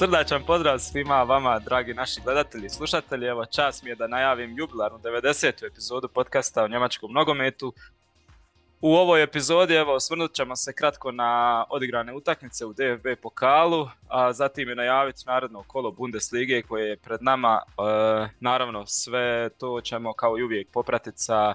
[0.00, 3.26] Srdačan pozdrav svima vama, dragi naši gledatelji i slušatelji.
[3.26, 5.66] Evo, čas mi je da najavim jubilarnu 90.
[5.66, 7.72] epizodu podcasta o njemačkom nogometu.
[8.80, 14.32] U ovoj epizodi evo osvrnut ćemo se kratko na odigrane utakmice u DFB pokalu, a
[14.32, 17.62] zatim je najaviti naredno kolo Bundeslige koje je pred nama.
[17.68, 21.54] E, naravno sve to ćemo kao i uvijek popratiti sa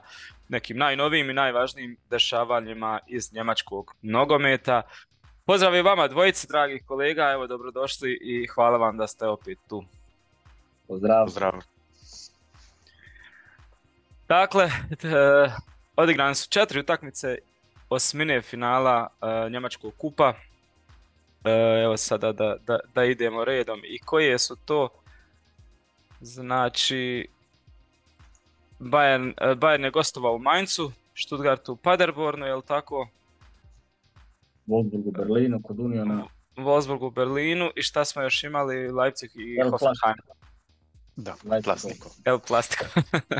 [0.49, 4.81] nekim najnovijim i najvažnijim dešavanjima iz njemačkog nogometa.
[5.45, 9.83] Pozdrav i vama dvojici dragih kolega, evo dobrodošli i hvala vam da ste opet tu.
[10.87, 11.25] Pozdrav.
[11.25, 11.53] Pozdrav.
[14.27, 14.69] Dakle, e,
[15.95, 17.37] odigrane su četiri utakmice
[17.89, 20.33] osmine finala e, Njemačkog kupa.
[21.43, 21.51] E,
[21.83, 23.81] evo sada da, da, da idemo redom.
[23.83, 24.89] I koje su to?
[26.21, 27.27] Znači,
[28.79, 33.07] Bayern, Bayern je gostovao u Mainzu, Stuttgartu u Paderbornu, je li tako?
[34.67, 36.27] Wolfsburg u Berlinu, kod Uniona.
[36.55, 38.91] Wolfsburg u Berlinu i šta smo još imali?
[38.91, 40.15] Leipzig i El Hoffenheim.
[41.15, 41.63] Da, Leipzig.
[41.63, 42.09] Plastiko.
[42.25, 42.85] El Plastiko.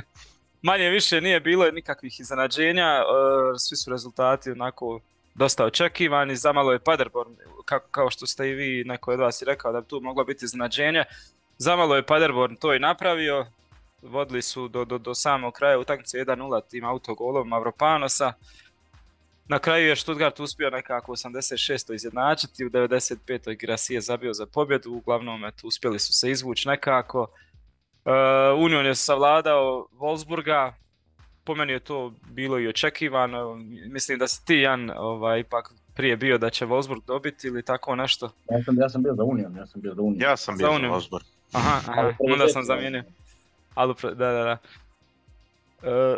[0.67, 3.03] Manje više nije bilo nikakvih iznenađenja, e,
[3.57, 4.99] svi su rezultati onako
[5.35, 9.45] dosta očekivani, zamalo je Paderborn, kako, kao što ste i vi, neko od vas i
[9.45, 11.03] rekao da bi tu moglo biti iznenađenje.
[11.57, 13.45] Zamalo je Paderborn to i napravio,
[14.01, 18.33] vodili su do, do, do samog kraja utakmice 1-0 tim autogolom Mavropanosa.
[19.47, 21.93] Na kraju je Stuttgart uspio nekako u 86.
[21.93, 23.57] izjednačiti, u 95.
[23.59, 27.21] Gracie zabio za pobjedu, uglavnom eto, uspjeli su se izvući nekako.
[27.21, 30.71] Uh, Union je savladao Wolfsburga,
[31.43, 33.55] po meni je to bilo i očekivano,
[33.87, 37.95] mislim da si ti Jan ovaj, ipak prije bio da će Wolfsburg dobiti ili tako
[37.95, 38.31] nešto.
[38.51, 40.21] Ja sam, ja sam bio za Union, ja sam bio za Union.
[40.21, 40.93] Ja sam Za bio za Union.
[40.93, 41.25] Wolfsburg.
[41.51, 43.03] Aha, aha, onda sam zamijenio.
[43.75, 44.57] Da, da, da.
[45.83, 46.17] E,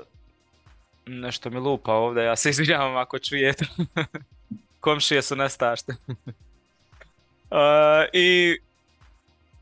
[1.07, 3.65] nešto mi lupa ovdje, ja se izvinjavam ako čujete.
[4.79, 5.93] Komšije su nestašte.
[7.51, 8.57] E, I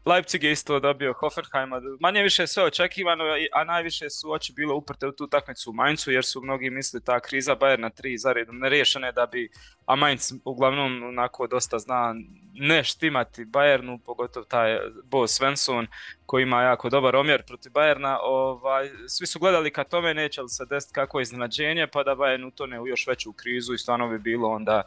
[0.05, 3.23] Leipzig je isto dobio Hoffenheima, manje više sve očekivano,
[3.53, 7.03] a najviše su oči bile uprte u tu utakmicu u Mainzu, jer su mnogi mislili
[7.03, 9.49] ta kriza Bayerna 3 za redom neriješene da bi,
[9.85, 12.15] a Mainz uglavnom onako dosta zna
[12.53, 15.87] ne štimati Bayernu, pogotovo taj Bo Svensson
[16.25, 20.49] koji ima jako dobar omjer protiv Bayerna, ovaj, svi su gledali ka tome neće li
[20.49, 24.19] se desiti kako iznenađenje, pa da Bayern utone u još veću krizu i stvarno bi
[24.19, 24.83] bilo onda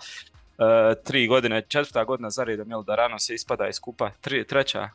[1.04, 4.88] tri godine, četvrta godina za redom, jel da rano se ispada iz kupa, tri, treća,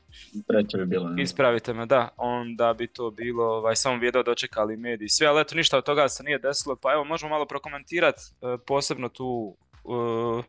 [0.48, 1.10] Treće bi bilo.
[1.10, 1.24] ne.
[1.24, 5.10] Ispravite me, da, onda bi to bilo ovaj, samo jedva dočekali mediji.
[5.10, 8.22] Sve, ali eto, ništa od toga se nije desilo, pa evo, možemo malo prokomentirati
[8.68, 10.44] posebno tu uh,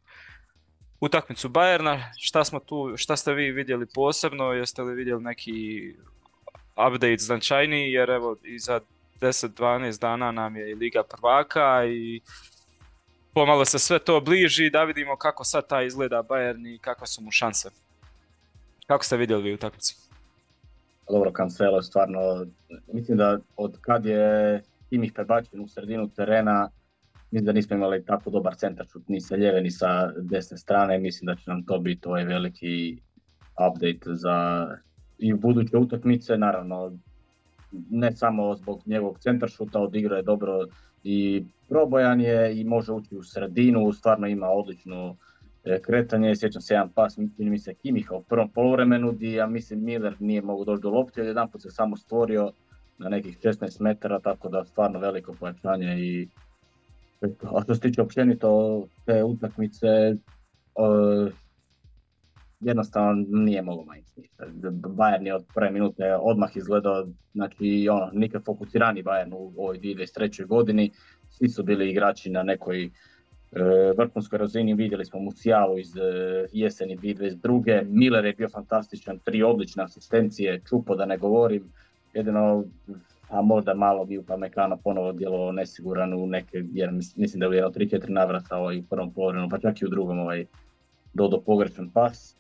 [1.01, 5.53] utakmicu Bayerna, šta smo tu, šta ste vi vidjeli posebno, jeste li vidjeli neki
[6.71, 8.81] update značajniji, jer evo, i za
[9.21, 12.21] 10-12 dana nam je i Liga prvaka i
[13.35, 17.23] pomalo se sve to bliži da vidimo kako sad taj izgleda Bayern i kakve su
[17.23, 17.69] mu šanse.
[18.87, 19.95] Kako ste vidjeli vi utakmicu?
[21.11, 22.47] Dobro, Cancelo je stvarno,
[22.93, 26.71] mislim da od kad je Kimih prebačen u sredinu terena,
[27.31, 30.99] mislim da nismo imali tako dobar centar šut ni sa lijeve ni sa desne strane,
[30.99, 32.99] mislim da će nam to biti ovaj veliki
[33.69, 34.69] update za
[35.19, 36.99] i u buduće utakmice, naravno
[37.91, 40.67] ne samo zbog njegovog centar šuta, odigrao je dobro
[41.05, 45.17] i probojan je i može ući u sredinu, stvarno ima odlično
[45.65, 49.47] e, kretanje, sjećam se jedan pas, čini mi se Kimiha u prvom poluvremenu, di ja
[49.47, 52.53] mislim Miller nije mogao doći do lopte, jer jedan put se samo stvorio
[52.99, 56.29] na nekih 16 metara, tako da stvarno veliko pojačanje i
[57.43, 59.87] a što se tiče općenito te utakmice,
[62.65, 64.45] jednostavno nije mogao Mainz ništa.
[64.73, 70.47] Bayern je od prve minute odmah izgledao, znači ono, nikad fokusirani Bayern u ovoj 2023.
[70.47, 70.91] godini,
[71.31, 72.91] svi su bili igrači na nekoj e,
[73.99, 76.01] vrhunskoj razini, vidjeli smo Musialu iz e,
[76.53, 77.85] jeseni 2022.
[77.89, 81.65] Miller je bio fantastičan, tri odlične asistencije, Čupo da ne govorim,
[82.15, 82.65] jedino
[83.29, 87.55] a možda malo bi Upamecano ponovo djelovao nesiguran u neke, jer mis- mislim da je
[87.55, 90.47] jedno 3-4 navrata ovaj, u prvom poluvremenu, pa čak i u drugom ovaj,
[91.15, 92.37] dodo pogrešan pas.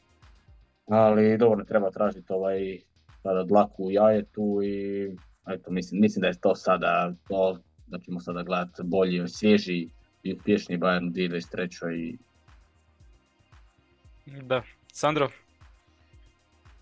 [0.86, 2.78] Ali dobro, ne treba tražiti ovaj
[3.22, 5.06] sada dlaku u jajetu i
[5.48, 9.88] eto, mislim, mislim da je to sada to da ćemo sada gledati bolji, svježi
[10.22, 11.94] i uspješniji Bayern u 2023.
[11.94, 12.18] i
[14.26, 14.62] Da.
[14.92, 15.28] Sandro?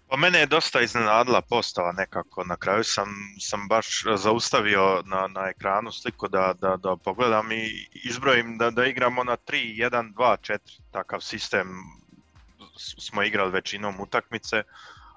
[0.09, 3.09] Pa mene je dosta iznenadila postava nekako, na kraju sam,
[3.41, 8.87] sam baš zaustavio na, na ekranu sliku da, da, da pogledam i izbrojim da, da
[8.87, 11.69] igramo na 3, 1, 2, 4, takav sistem
[12.77, 14.63] smo igrali većinom utakmice,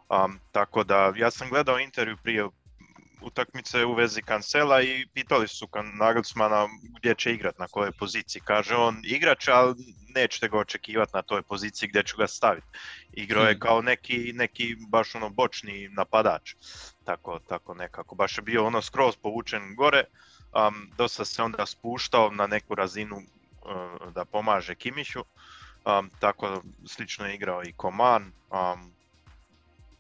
[0.10, 2.46] um, tako da ja sam gledao intervju prije
[3.26, 6.68] utakmice u vezi Kancela i pitali su Nagelsmana
[7.00, 8.42] gdje će igrat, na kojoj poziciji.
[8.46, 9.76] Kaže on igrač, ali
[10.16, 12.68] nećete ga očekivati na toj poziciji gdje ću ga staviti.
[13.14, 13.60] Igrao je hmm.
[13.60, 16.56] kao neki, neki baš ono bočni napadač.
[17.06, 18.16] Tako, tako nekako.
[18.16, 20.04] Baš je bio ono skroz povučen gore.
[20.54, 25.26] Um, dosta se onda spuštao na neku razinu uh, da pomaže Kimiću.
[25.86, 28.24] Um, tako slično je igrao i Koman.
[28.24, 28.94] Um,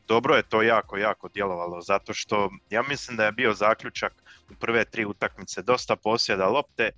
[0.08, 4.14] dobro je to jako, jako djelovalo, zato što ja mislim da je bio zaključak
[4.52, 6.92] u prve tri utakmice dosta posjeda lopte,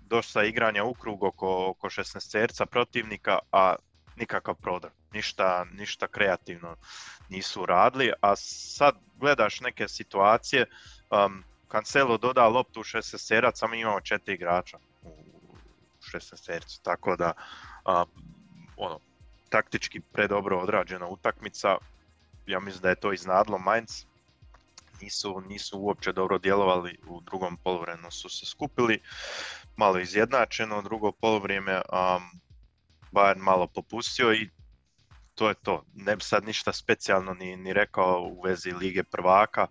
[0.00, 3.74] dosta igranja u krug oko, oko 16 cerca protivnika, a
[4.16, 6.76] nikakav prodor, ništa, ništa kreativno
[7.28, 10.66] nisu radili, a sad gledaš neke situacije,
[11.10, 15.14] um, Cancelo doda loptu u 16 ceraca, mi imamo četiri igrača u
[16.00, 17.32] 16 cercu, tako da
[17.86, 18.04] um,
[18.76, 18.98] ono,
[19.48, 21.76] taktički predobro odrađena utakmica,
[22.46, 24.04] ja mislim da je to iznadlo Mainz.
[25.02, 29.00] Nisu, nisu uopće dobro djelovali, u drugom poluvremenu su se skupili,
[29.76, 32.40] malo izjednačeno, drugo poluvrijeme um,
[33.12, 34.48] Bayern malo popustio i
[35.40, 35.84] to je to.
[35.94, 39.66] Ne bi sad ništa specijalno ni, ni rekao u vezi Lige prvaka,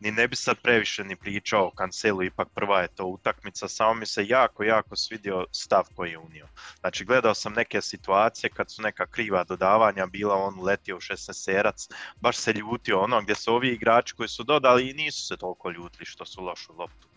[0.00, 3.94] ni ne bi sad previše ni pričao o Cancelu, ipak prva je to utakmica, samo
[3.94, 6.48] mi se jako, jako svidio stav koji je unio.
[6.80, 11.32] Znači gledao sam neke situacije kad su neka kriva dodavanja bila, on letio u 16
[11.32, 11.88] serac,
[12.20, 15.70] baš se ljutio ono gdje su ovi igrači koji su dodali i nisu se toliko
[15.70, 17.08] ljutili što su lošu loptu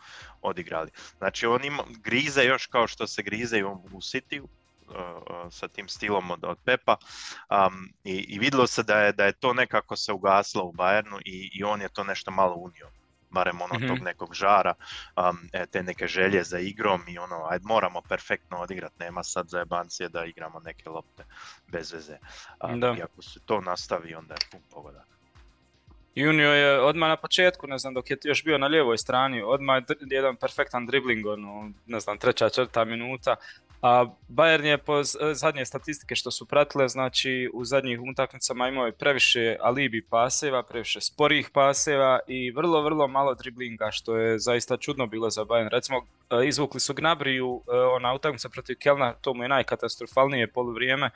[0.41, 0.91] odigrali.
[1.17, 4.41] Znači on ima, grize još kao što se grize u City,
[5.51, 6.97] sa tim stilom od, od Pepa
[7.49, 11.21] um, i, i vidjelo se da je, da je to nekako se ugaslo u Bayernu
[11.25, 12.89] i, i on je to nešto malo unio
[13.29, 14.03] barem ono tog mhm.
[14.03, 14.73] nekog žara,
[15.15, 19.59] um, te neke želje za igrom i ono, ajde moramo perfektno odigrat, nema sad za
[19.59, 21.23] jebancije da igramo neke lopte
[21.67, 22.17] bez veze.
[22.63, 25.07] Um, I ako se to nastavi, onda je pun pogodak.
[26.15, 29.83] Junio je odmah na početku, ne znam, dok je još bio na lijevoj strani, odmah
[29.89, 33.35] je jedan perfektan dribling, ono, ne znam, treća, četvrta minuta,
[33.81, 35.03] a Bayern je po
[35.33, 41.01] zadnje statistike što su pratile, znači u zadnjih utakmicama imao je previše alibi paseva, previše
[41.01, 45.69] sporih paseva i vrlo, vrlo malo driblinga, što je zaista čudno bilo za Bayern.
[45.69, 45.97] Recimo,
[46.29, 51.09] e, izvukli su Gnabriju, e, ona utakmica protiv Kelna, to mu je najkatastrofalnije poluvrijeme.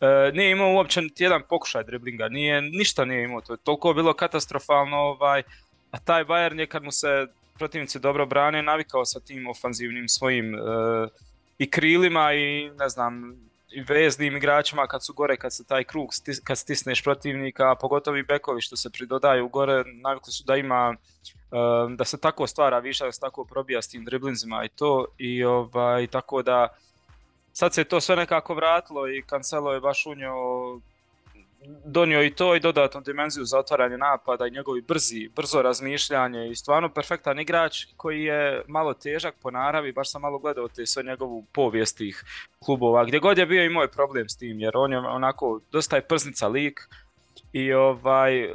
[0.00, 3.94] E, nije imao uopće niti jedan pokušaj driblinga, nije, ništa nije imao, to je toliko
[3.94, 5.42] bilo katastrofalno, ovaj,
[5.90, 7.26] a taj Bayern je kad mu se
[7.58, 10.54] protivnici dobro brane, navikao sa tim ofanzivnim svojim
[11.62, 13.36] i krilima i ne znam
[13.70, 16.08] i veznim igračima kad su gore, kad se taj krug,
[16.44, 20.94] kad stisneš protivnika, pogotovo i bekovi što se pridodaju gore, navikli su da ima,
[21.50, 25.06] um, da se tako stvara višak, da se tako probija s tim driblinzima i to,
[25.18, 26.68] i ovaj, tako da
[27.52, 30.34] sad se to sve nekako vratilo i Cancelo je baš unio
[31.84, 36.54] donio i to i dodatnu dimenziju za otvaranje napada i njegovi brzi, brzo razmišljanje i
[36.54, 41.02] stvarno perfektan igrač koji je malo težak po naravi, baš sam malo gledao te sve
[41.02, 42.24] njegovu povijest tih
[42.64, 45.96] klubova, gdje god je bio imao je problem s tim jer on je onako dosta
[45.96, 46.80] je prznica lik
[47.52, 48.48] i ovaj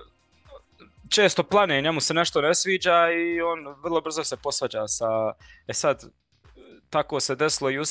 [1.10, 5.34] često plane, njemu se nešto ne sviđa i on vrlo brzo se posvađa sa,
[5.68, 6.04] e sad
[6.90, 7.84] tako se desilo i u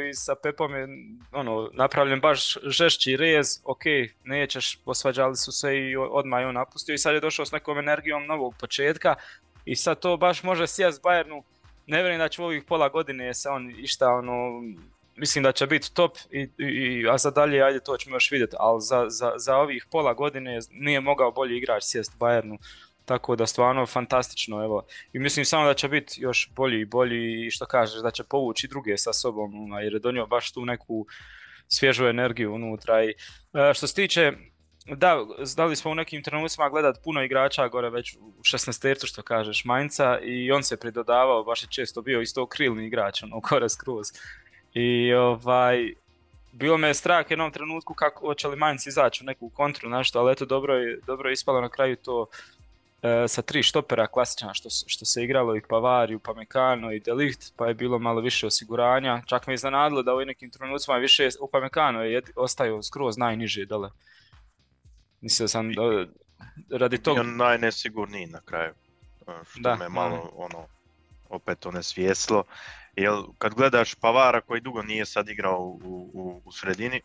[0.00, 0.88] i sa Pepom je
[1.32, 3.82] ono, napravljen baš žešći rez, ok,
[4.24, 7.78] nećeš, posvađali su se i odmah je on napustio i sad je došao s nekom
[7.78, 9.14] energijom novog početka.
[9.64, 11.42] I sad to baš može sjest Bayernu,
[11.86, 14.62] ne vjerujem da će u ovih pola godine se on išta ono,
[15.16, 18.56] mislim da će biti top, i, i, a za dalje ajde to ćemo još vidjeti,
[18.58, 22.58] ali za, za, za ovih pola godine nije mogao bolji igrač sjest Bayernu
[23.04, 24.82] tako da stvarno fantastično, evo.
[25.12, 28.24] I mislim samo da će biti još bolji i bolji i što kažeš, da će
[28.24, 31.06] povući druge sa sobom, ono, jer je donio baš tu neku
[31.68, 33.04] svježu energiju unutra.
[33.04, 34.32] I, e, što se tiče,
[34.86, 39.22] da, znali smo u nekim trenucima gledat puno igrača gore već u 16 tercu što
[39.22, 43.68] kažeš, Mainca i on se pridodavao, baš je često bio isto krilni igrač, ono, gore
[43.68, 44.06] skroz.
[44.74, 45.92] I ovaj,
[46.52, 50.20] bilo me je strah jednom trenutku kako hoće li Mainz izaći u neku kontru, nešto,
[50.20, 52.26] ali eto dobro je, dobro je ispalo na kraju to
[53.28, 57.66] sa tri štopera klasična što, što se igralo i Pavar i Upamecano i Delicht, pa
[57.66, 59.22] je bilo malo više osiguranja.
[59.26, 63.90] Čak me iznenadilo da u nekim trenucima više Upamecano je ostaju skroz najniže dole.
[65.20, 66.06] Mislio sam da
[66.78, 67.20] radi toga...
[67.20, 68.72] On najnesigurniji na kraju.
[69.28, 70.66] E, što da, me malo ono,
[71.28, 72.44] opet onesvijeslo.
[72.96, 77.00] Jel, kad gledaš Pavara koji dugo nije sad igrao u, u, u sredini,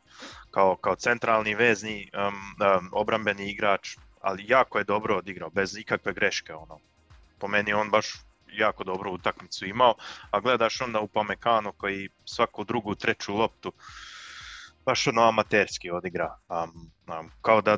[0.52, 6.13] kao, kao centralni vezni um, um, obrambeni igrač, ali jako je dobro odigrao, bez ikakve
[6.13, 6.53] greške.
[6.53, 6.79] Ono.
[7.39, 8.13] Po meni on baš
[8.53, 9.96] jako dobro utakmicu imao,
[10.32, 13.74] a gledaš onda u Pamekano koji svaku drugu, treću loptu
[14.86, 16.38] baš ono amaterski odigra.
[16.50, 17.77] Um, um, kao da,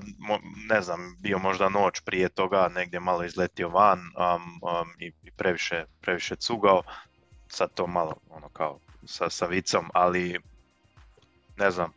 [0.70, 5.86] ne znam, bio možda noć prije toga, negdje malo izletio van um, i, i previše,
[6.02, 6.84] previše cugao,
[7.48, 10.40] sad to malo ono kao sa, sa vicom, ali
[11.58, 11.94] ne znam,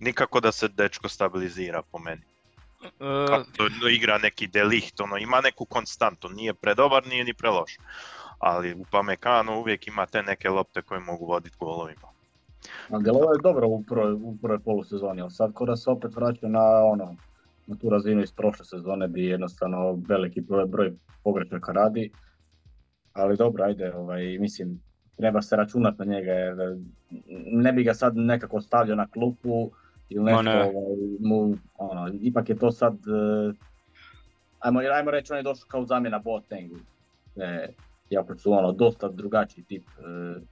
[0.00, 2.29] nikako da se dečko stabilizira po meni.
[2.80, 3.44] Uh,
[3.80, 7.76] to igra neki delikt, ono, ima neku konstantu, nije predobar, nije ni preloš.
[8.38, 12.08] Ali u Pamekanu uvijek ima te neke lopte koje mogu voditi golovima.
[13.00, 16.84] Djelovao je dobro u prvoj, u prvoj polusezoni, ali sad kada se opet vraća na
[16.84, 17.16] ono,
[17.66, 20.92] na tu razinu iz prošle sezone bi jednostavno veliki broj, broj
[21.24, 22.10] pogrešaka radi.
[23.12, 24.80] Ali dobro, ajde, ovaj, mislim,
[25.16, 26.56] treba se računati na njega jer
[27.52, 29.70] ne bi ga sad nekako stavljao na klupu
[30.10, 30.62] ili nešto, ne.
[30.62, 33.54] ovaj, mu, ono, ipak je to sad, uh,
[34.58, 36.76] ajmo, ajmo reći, on je došao kao zamjena Boatengu,
[37.36, 37.68] e,
[38.10, 40.42] iako su ono, dosta drugačiji tip uh,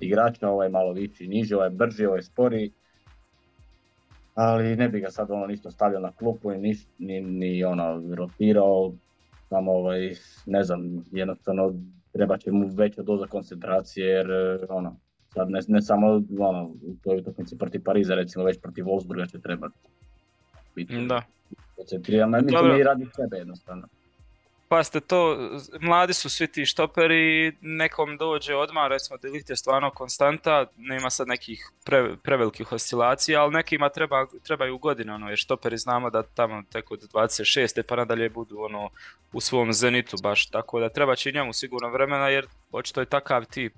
[0.00, 2.72] igrača, ovaj malo viši niži, ovaj brži, ovaj spori,
[4.34, 8.14] ali ne bi ga sad ono ništa stavljao na klupu i ni, ni, ni ono
[8.14, 8.92] rotirao,
[9.48, 10.14] samo ovaj,
[10.46, 11.74] ne znam, jednostavno
[12.12, 14.26] treba će mu veća doza koncentracije jer
[14.68, 14.96] ono,
[15.34, 19.40] Sad ne, ne samo ono, u toj utakmici protiv Pariza, recimo već protiv Wolfsburga će
[19.40, 19.74] trebati
[20.74, 21.22] biti da.
[21.76, 23.88] koncentriran, mislim i radi sebe jednostavno.
[24.72, 25.36] Pa ste to,
[25.80, 31.28] mladi su svi ti štoperi, nekom dođe odmah, recimo Delikt je stvarno konstanta, nema sad
[31.28, 36.62] nekih pre, prevelikih oscilacija, ali nekima treba, trebaju godine, ono, jer štoperi znamo da tamo
[36.72, 37.82] tek od 26.
[37.82, 38.90] pa nadalje budu ono,
[39.32, 43.44] u svom zenitu baš, tako da treba će njemu sigurno vremena jer očito je takav
[43.44, 43.72] tip.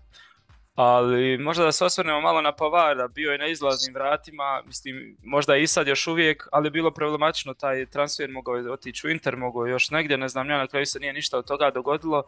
[0.74, 5.56] Ali možda da se osvrnemo malo na Pavara, bio je na izlaznim vratima, mislim, možda
[5.56, 9.36] i sad još uvijek, ali je bilo problematično, taj transfer mogao je otići u Inter,
[9.36, 12.22] mogao još negdje, ne znam, ja na kraju se nije ništa od toga dogodilo.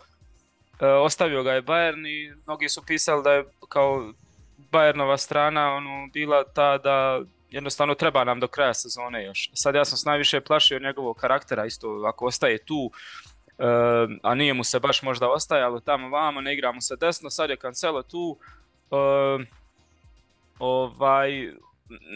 [0.80, 4.12] E, ostavio ga je Bayern i mnogi su pisali da je kao
[4.72, 9.50] Bayernova strana ono, bila ta da jednostavno treba nam do kraja sezone još.
[9.54, 12.90] Sad ja sam s najviše plašio njegovog karaktera, isto ako ostaje tu,
[14.22, 17.56] a nije mu se baš možda ostajalo tamo vamo, ne igramo se desno, sad je
[17.56, 18.38] Cancelo tu,
[20.58, 21.52] ovaj,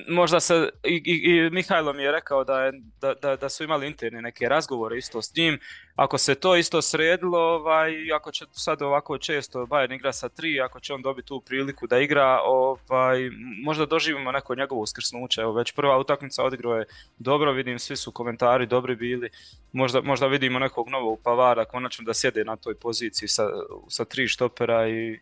[0.09, 3.87] možda se, i, i, Mihajlo mi je rekao da, je, da, da, da, su imali
[3.87, 5.59] interne neke razgovore isto s njim,
[5.97, 10.61] ako se to isto sredilo, ovaj, ako će sad ovako često Bayern igra sa tri,
[10.61, 13.31] ako će on dobiti tu priliku da igra, ovaj,
[13.65, 16.87] možda doživimo neko njegovo uskrsnuće, evo već prva utakmica odigrao je
[17.19, 19.31] dobro, vidim svi su komentari dobri bili,
[19.73, 23.47] možda, možda vidimo nekog novog Pavara, konačno da sjede na toj poziciji sa,
[23.89, 25.19] sa tri štopera i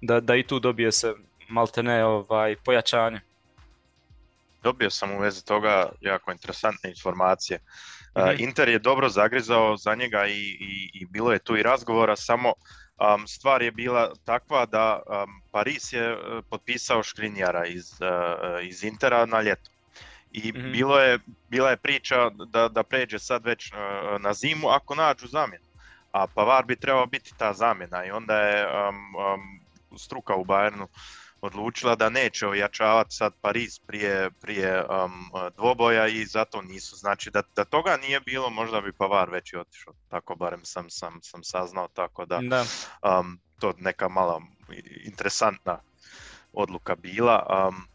[0.00, 1.14] da, da i tu dobije se
[1.48, 3.20] maltene ovaj, pojačanje
[4.64, 7.58] dobio sam u vezi toga jako interesantne informacije.
[7.58, 12.16] mm Inter je dobro zagrizao za njega i, i, i bilo je tu i razgovora,
[12.16, 12.52] samo
[12.98, 18.84] um, stvar je bila takva da um, Paris je uh, potpisao Škrinjara iz, uh, iz
[18.84, 19.70] Intera na ljeto.
[20.32, 21.18] I mm bilo je,
[21.48, 25.64] bila je priča da, da pređe sad već uh, na zimu ako nađu zamjenu.
[26.12, 30.86] A Pavar bi trebao biti ta zamjena i onda je um, um, struka u Bayernu
[31.44, 36.96] odlučila da neće ojačavati sad Pariz prije, prije um, dvoboja i zato nisu.
[36.96, 39.94] Znači da, da toga nije bilo možda bi Pavar već i otišao.
[40.08, 42.64] Tako barem sam, sam, sam saznao tako da, da.
[43.20, 44.40] Um, to neka mala
[45.04, 45.78] interesantna
[46.52, 47.66] odluka bila.
[47.68, 47.88] Um,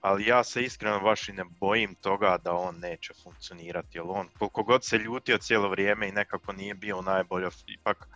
[0.00, 4.28] ali ja se iskreno baš i ne bojim toga da on neće funkcionirati, jer on
[4.38, 8.08] koliko god se ljutio cijelo vrijeme i nekako nije bio najbolje, ipak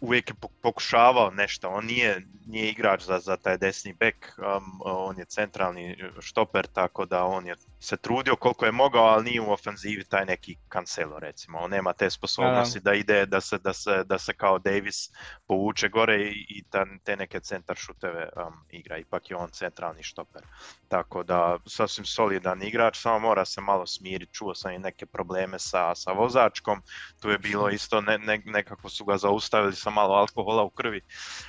[0.00, 5.18] uvijek je pokušavao nešto, on nije, nije igrač za, za taj desni bek, um, on
[5.18, 9.52] je centralni štoper, tako da on je se trudio koliko je mogao, ali nije u
[9.52, 12.94] ofenzivi taj neki Cancelo recimo, on nema te sposobnosti da.
[12.94, 15.10] ide, da se, da se, da se kao Davis
[15.46, 16.64] povuče gore i, i
[17.04, 20.42] te neke centar šuteve um, igra, ipak je on centralni štoper.
[20.88, 25.58] Tako da sasvim solidan igrač, samo mora se malo smiriti, čuo sam i neke probleme
[25.58, 26.82] sa, sa vozačkom,
[27.20, 31.00] tu je bilo isto, ne, ne, nekako su ga zaustavili malo alkohola u krvi,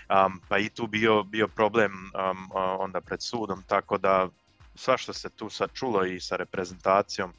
[0.10, 4.29] um, pa i tu bio, bio problem um, onda pred sudom, tako da
[4.75, 7.33] svašta se tu sad čulo i sa reprezentacijom,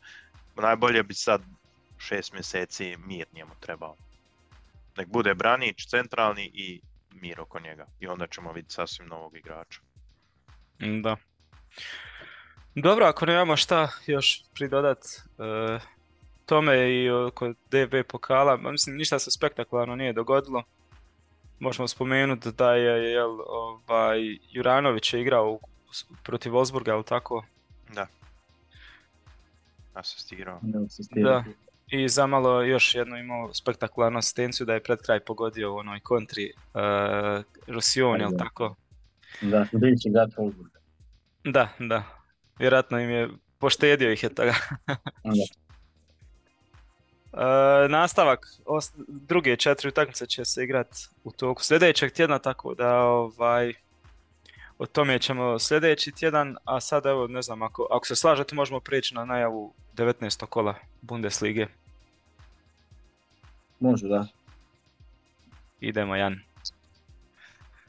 [0.56, 1.42] najbolje bi sad
[1.98, 3.96] šest mjeseci mir njemu trebao.
[4.96, 6.80] Nek bude Branić centralni i
[7.12, 9.80] mir oko njega i onda ćemo vidjeti sasvim novog igrača.
[10.78, 11.16] Da.
[12.74, 15.78] Dobro, ako nemamo šta još pridodat e,
[16.46, 20.62] tome i oko DB pokala, mislim ništa se spektakularno nije dogodilo.
[21.62, 25.60] Možemo spomenuti da je jel, ovaj, Juranović je igrao u
[26.22, 27.44] protiv Wolfsburga, ali tako?
[27.94, 28.06] Da.
[29.94, 30.60] Asistirao.
[31.10, 31.44] Da.
[31.86, 36.52] I zamalo još jednu imao spektakularnu asistenciju da je pred kraj pogodio u onoj kontri
[36.74, 38.74] uh, Rosion, jel tako?
[39.40, 40.78] Da, sljedeći grad Wolfsburga.
[41.44, 42.02] Da, da.
[42.58, 43.28] Vjerojatno im je
[43.58, 44.54] poštedio ih je toga.
[45.22, 45.42] Onda.
[47.32, 50.88] E, nastavak, os- druge četiri utakmice će se igrat
[51.24, 53.74] u toku sljedećeg tjedna, tako da ovaj,
[54.78, 58.80] o tome ćemo sljedeći tjedan, a sad evo ne znam, ako, ako se slažete možemo
[58.80, 60.46] prijeći na najavu 19.
[60.46, 61.66] kola Bundeslige.
[63.80, 64.26] Može da.
[65.80, 66.40] Idemo Jan.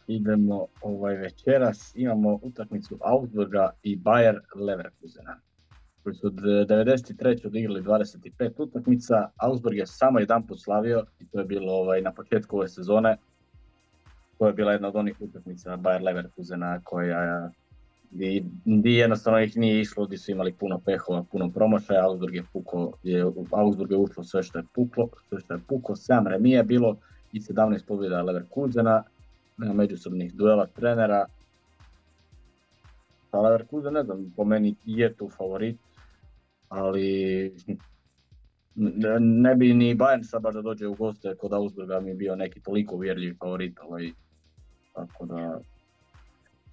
[0.08, 5.40] Idemo ovaj večeras, imamo utakmicu Augsburga i Bayer Leverkusena.
[6.04, 7.48] Koji su od 93.
[7.48, 12.12] odigrali 25 utakmica, Augsburg je samo jedan put slavio i to je bilo ovaj, na
[12.12, 13.18] početku ove sezone.
[14.38, 17.50] To je bila jedna od onih utakmica Bayer Leverkusena koja
[18.14, 22.44] di, di jednostavno ih nije išlo, gdje su imali puno pehova, puno promašaja, Augsburg je
[22.54, 26.58] puko, je, Augsburg je ušlo sve što je puklo, sve što je puko, 7 remija
[26.58, 26.98] je bilo
[27.32, 29.04] i 17 pobjeda Leverkusena,
[29.58, 31.26] međusobnih duela trenera.
[33.32, 35.78] Pa Leverkusen, ne znam, po meni je tu favorit,
[36.74, 37.52] ali
[39.20, 42.62] ne, bi ni Bayern sad baš da dođe u goste kod Augsburga mi bio neki
[42.62, 44.12] toliko uvjerljiv favorit, ovaj,
[44.94, 45.60] tako da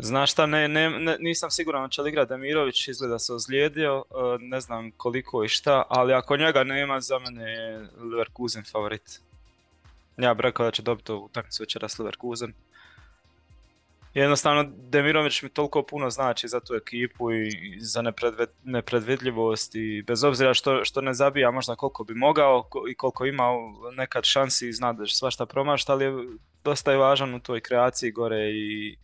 [0.03, 4.39] Znaš šta, ne, ne, ne- nisam siguran hoće li igrat Demirović, izgleda se ozlijedio, e,
[4.41, 9.21] ne znam koliko i šta, ali ako njega nema, za mene je Leverkusen favorit.
[10.17, 12.53] Ja bih rekao da će dobiti ovu utakmicu večeras Leverkusen.
[14.15, 18.03] Jednostavno, Demirović mi toliko puno znači za tu ekipu i za
[18.65, 23.45] nepredvidljivost i bez obzira što, što ne zabija možda koliko bi mogao i koliko ima
[23.97, 26.13] nekad šansi i zna da svašta promašta, ali je
[26.65, 28.97] dosta je važan u toj kreaciji gore i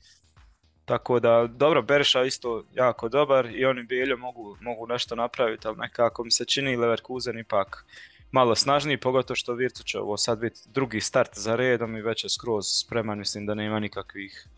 [0.84, 5.76] tako da, dobro, Berša isto jako dobar i oni Bijeljo mogu, mogu nešto napraviti, ali
[5.76, 7.84] nekako mi se čini Leverkusen ipak
[8.32, 12.30] malo snažniji, pogotovo što Virtu ovo sad biti drugi start za redom i već je
[12.30, 14.48] skroz spreman, mislim da nema nikakvih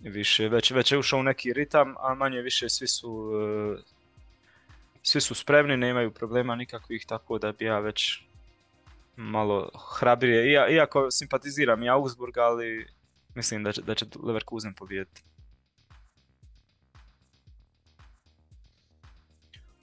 [0.00, 3.30] više, već, već je ušao u neki ritam, a manje više svi su
[3.78, 3.82] e,
[5.02, 8.20] svi su spremni, nemaju problema nikakvih, tako da bi ja već
[9.16, 12.86] malo hrabrije, iako simpatiziram i Augsburg, ali
[13.34, 15.22] mislim da će, da će Leverkusen pobijediti.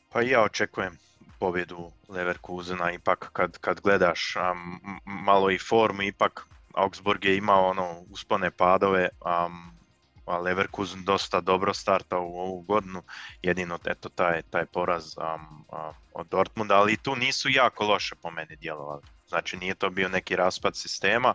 [0.09, 0.97] Pa ja očekujem
[1.39, 7.69] pobjedu Leverkusena, ipak kad, kad gledaš am, m- malo i formu, ipak Augsburg je imao
[7.69, 9.72] ono uspone padove, am,
[10.25, 13.03] a Leverkusen dosta dobro starta u ovu godinu,
[13.41, 18.15] jedino eto taj, taj poraz am, a, od Dortmunda, ali i tu nisu jako loše
[18.15, 19.01] po meni djelovali.
[19.27, 21.33] Znači nije to bio neki raspad sistema,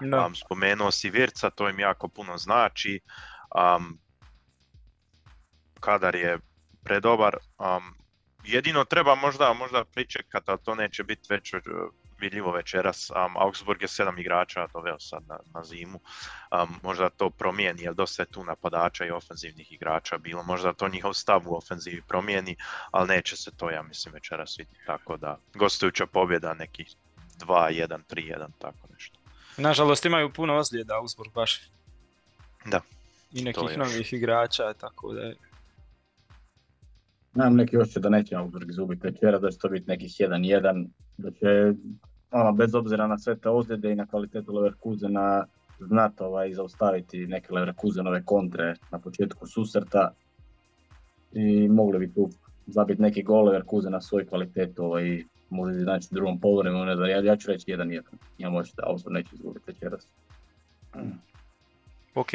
[0.00, 0.26] Da.
[0.26, 3.00] Um, spomenuo si Virca, to im jako puno znači.
[3.54, 3.98] Um,
[5.80, 6.38] kadar je
[6.84, 7.36] predobar.
[7.58, 7.94] Um,
[8.44, 11.60] jedino treba možda, možda pričekati, ali to neće biti već uh,
[12.20, 13.10] vidljivo večeras.
[13.10, 16.00] Um, Augsburg je sedam igrača doveo sad na, na zimu.
[16.52, 20.42] Um, možda to promijeni, jer dosta je tu napadača i ofenzivnih igrača bilo.
[20.42, 22.56] Možda to njihov stav u ofenzivi promijeni,
[22.90, 24.86] ali neće se to, ja mislim, večeras vidjeti.
[24.86, 26.84] Tako da, gostujuća pobjeda neki
[27.46, 29.18] 2-1, 3-1, tako nešto.
[29.56, 31.60] Nažalost imaju puno ozljeda Augsburg baš.
[32.64, 32.80] Da,
[33.32, 33.76] I to nekih još.
[33.76, 35.36] novih igrača, tako da je.
[37.34, 41.30] Nemam neki osjećaj da neće Augsburg izgubiti večera, da će to biti nekih 1-1, da
[41.30, 41.72] će,
[42.30, 45.46] ono, bez obzira na sve te ozljede i na kvalitetu Leverkusena,
[45.80, 50.12] znat ovaj, zaustaviti neke Leverkusenove kontre na početku susreta
[51.32, 52.30] i mogli bi tu
[52.66, 57.10] zabiti neki gol Leverkusen na svoj kvalitetu ovaj, možda znači u drugom poluvremenu, ne znam,
[57.10, 58.02] ja, ja ću reći 1-1,
[58.38, 60.06] ja možda da Augsburg neće izgubiti večeras.
[62.14, 62.34] Ok,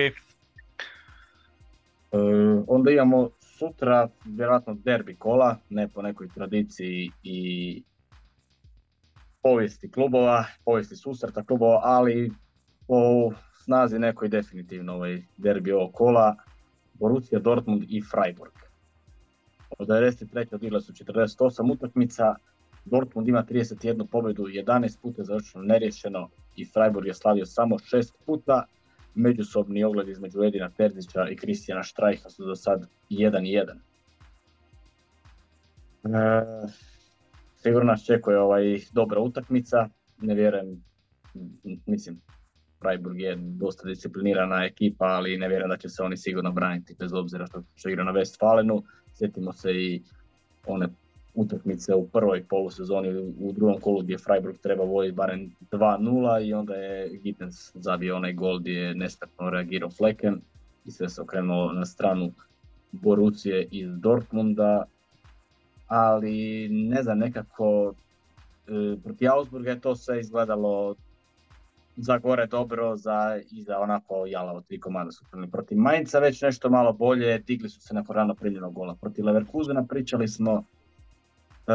[2.14, 2.18] E,
[2.68, 7.84] onda imamo sutra vjerojatno derbi kola, ne po nekoj tradiciji i
[9.44, 12.32] povijesti klubova, povijesti susreta klubova, ali
[12.88, 13.32] po
[13.64, 16.36] snazi nekoj definitivno ovaj derbi ovog kola,
[16.94, 18.54] Borussia Dortmund i Freiburg.
[19.80, 20.56] Od 93.
[20.56, 22.36] odigrali su 48 utakmica,
[22.86, 28.14] Dortmund ima 31 pobjedu, 11 puta je završeno neriješeno i Freiburg je slavio samo 6
[28.26, 28.66] puta,
[29.16, 33.70] međusobni ogled između Edina Terzića i Kristijana Štrajha su do sad 1-1.
[36.04, 36.10] E,
[37.64, 39.90] sigurno nas čekuje ovaj dobra utakmica,
[40.22, 40.84] ne vjerujem,
[41.86, 42.22] mislim,
[42.82, 47.14] Freiburg je dosta disciplinirana ekipa, ali ne vjerujem da će se oni sigurno braniti bez
[47.14, 48.84] obzira što, što igra na Westfalenu.
[49.14, 50.02] Sjetimo se i
[50.68, 50.88] one
[51.34, 56.76] utakmice u prvoj polusezoni u- drugom kolu gdje Freiburg treba voditi barem 2-0 i onda
[56.76, 60.42] je Gittens zabio onaj gol gdje je nesretno reagirao Flecken
[60.86, 62.32] i sve se okrenulo na stranu
[62.92, 64.86] Borucije iz Dortmunda,
[65.94, 67.94] ali ne znam, nekako
[68.68, 70.96] e, protiv Augsburga je to sve izgledalo
[71.96, 76.70] za gore dobro, za, i za onako jalavo tri komada su protiv Mainca, već nešto
[76.70, 78.96] malo bolje, digli su se nakon rano primljenog gola.
[79.02, 80.64] Protiv Leverkusena pričali smo,
[81.68, 81.74] e,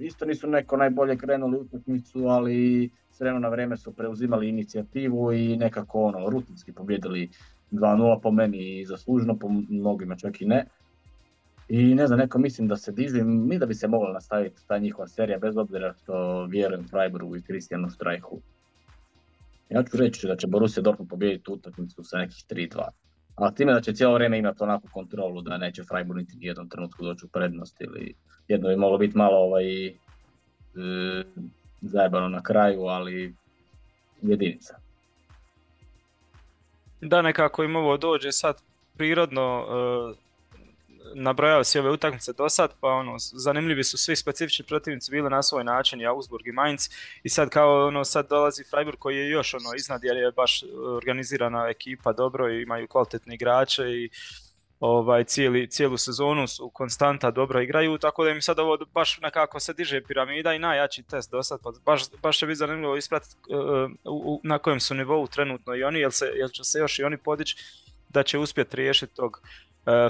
[0.00, 6.02] isto nisu neko najbolje krenuli utakmicu, ali s na vrijeme su preuzimali inicijativu i nekako
[6.02, 7.30] ono, rutinski pobjedili
[7.72, 10.66] 2-0 po meni i zaslužno, po mnogima čak i ne.
[11.68, 14.78] I ne znam, neko mislim da se diže, mi da bi se mogla nastaviti ta
[14.78, 18.40] njihova serija, bez obzira što vjerujem Freiburgu i Kristijanu Štrajhu.
[19.70, 22.88] Ja ću reći da će Borussia Dortmund pobijediti utakmicu sa nekih 3-2.
[23.34, 27.04] Ali time da će cijelo vrijeme imati onakvu kontrolu da neće Freiburg niti jednom trenutku
[27.04, 28.14] doći u prednost ili
[28.48, 29.92] jedno bi moglo biti malo ovaj, e,
[31.80, 33.34] zajebano na kraju, ali
[34.22, 34.76] jedinica.
[37.00, 38.62] Da, nekako im ovo dođe sad
[38.96, 39.64] prirodno,
[40.14, 40.27] e,
[41.14, 45.42] nabrojao si ove utakmice do sad, pa ono, zanimljivi su svi specifični protivnici bili na
[45.42, 46.88] svoj način, i Augsburg i Mainz,
[47.22, 50.62] i sad kao ono, sad dolazi Freiburg koji je još ono iznad jer je baš
[50.96, 54.10] organizirana ekipa dobro i imaju kvalitetne igrače i
[54.80, 59.60] ovaj, cijeli, cijelu sezonu su konstanta dobro igraju, tako da im sad ovo baš nekako
[59.60, 63.36] se diže piramida i najjači test do sad, pa baš, baš će biti zanimljivo ispratiti
[63.48, 67.04] uh, na kojem su nivou trenutno i oni, jel, se, jel će se još i
[67.04, 67.56] oni podići
[68.08, 69.42] da će uspjeti riješiti tog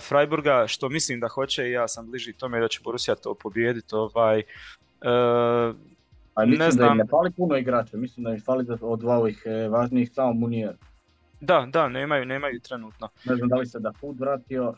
[0.01, 3.95] Freiburga, što mislim da hoće i ja sam bliži tome da će Borussia to pobijediti.
[3.95, 5.77] Ovaj, uh,
[6.35, 6.87] A mislim ne znam.
[6.87, 10.11] da im ne fali puno igrača, mislim da im fali od dva ovih e, važnijih
[10.15, 10.77] samo Munier.
[11.41, 13.09] Da, da, nemaju, nemaju trenutno.
[13.25, 14.75] Ne znam da li se da put vratio.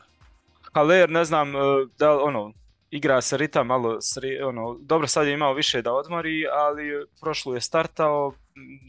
[0.72, 1.52] Haller, ne znam,
[1.98, 2.52] da ono,
[2.90, 7.54] igra se Rita malo, sri, ono, dobro sad je imao više da odmori, ali prošlu
[7.54, 8.32] je startao,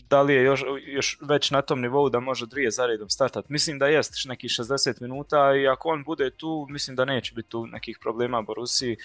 [0.09, 3.49] da li je još, još već na tom nivou da može dvije zaredom startat?
[3.49, 7.49] Mislim da jest nekih 60 minuta i ako on bude tu, mislim da neće biti
[7.49, 8.91] tu nekih problema Borusi.
[8.91, 8.97] E,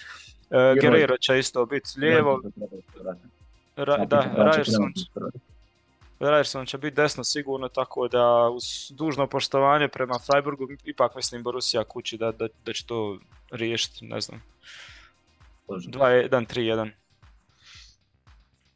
[0.81, 2.41] Guerrero će isto biti lijevo.
[3.75, 4.53] Ra, da,
[6.19, 11.83] Ryerson će biti desno sigurno, tako da uz dužno poštovanje prema Freiburgu, ipak mislim Borussia
[11.83, 13.19] kući da, da, da će to
[13.51, 14.41] riješiti, ne znam.
[15.67, 16.91] 2-1-3-1.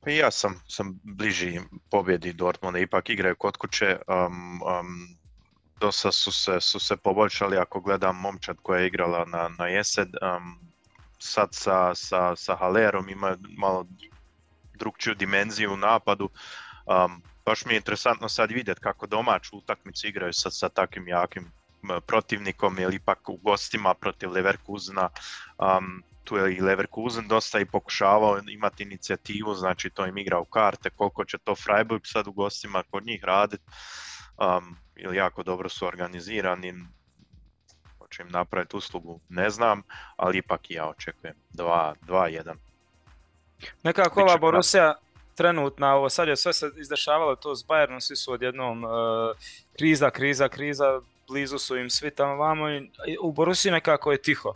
[0.04, 1.60] Pa ja sam, sam bliži
[1.92, 3.98] pobjedi Dortmunda, ipak igraju kod kuće.
[4.08, 5.18] Um, um,
[5.80, 10.10] dosta su se, su se poboljšali ako gledam momčad koja je igrala na, na jesed.
[10.22, 10.60] Um,
[11.20, 13.86] sad sa, sa, sa Halerom ima malo
[14.74, 16.30] drugčiju dimenziju u napadu.
[16.86, 21.52] Um, baš mi je interesantno sad vidjeti kako domaću utakmicu igraju sa, sa takvim jakim
[22.08, 25.10] protivnikom ili ipak u gostima protiv Leverkusena.
[25.58, 30.46] Um, tu je i Leverkusen dosta i pokušavao imati inicijativu, znači to im igra u
[30.46, 33.64] karte, koliko će to Freiburg sad u gostima kod njih raditi,
[34.38, 36.74] um, ili jako dobro su organizirani,
[37.98, 39.82] hoće im napraviti uslugu, ne znam,
[40.16, 42.56] ali ipak i ja očekujem 2-1.
[43.84, 44.96] Nekako ova Borussia
[45.36, 48.92] trenutna, ovo sad je sve se izdešavalo to s Bayernom, svi su odjednom uh,
[49.78, 54.54] kriza, kriza, kriza, blizu su im svi tamo vamo i u Borussiji nekako je tiho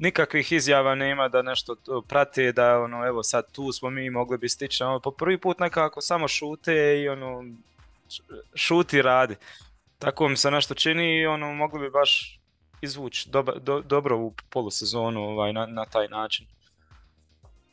[0.00, 1.76] nikakvih izjava nema da nešto
[2.08, 5.58] prate, da ono, evo sad tu smo mi mogli bi stići, ono, po prvi put
[5.58, 7.44] nekako samo šute i ono,
[8.54, 9.36] šuti radi.
[9.98, 12.40] Tako mi se nešto čini i ono, mogli bi baš
[12.82, 16.46] izvući do, dobro u polusezonu ovaj, na, na taj način.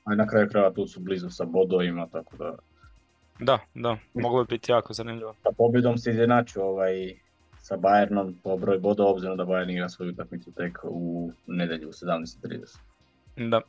[0.03, 2.55] A na kraju kraja tu su blizu sa bodovima, tako da...
[3.39, 5.35] Da, da, moglo bi biti jako zanimljivo.
[5.43, 7.13] Sa pobjedom se izjednačio ovaj,
[7.67, 11.91] sa Bayernom po broj boda, obzirom da Bayern igra svoju utakmicu tek u nedelju u
[11.91, 12.77] 17.30.
[13.49, 13.61] Da.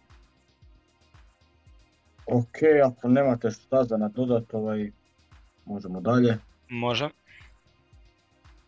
[2.26, 4.90] Ok, ako nemate šta za nadodat, ovaj,
[5.64, 6.38] možemo dalje.
[6.68, 7.08] Može.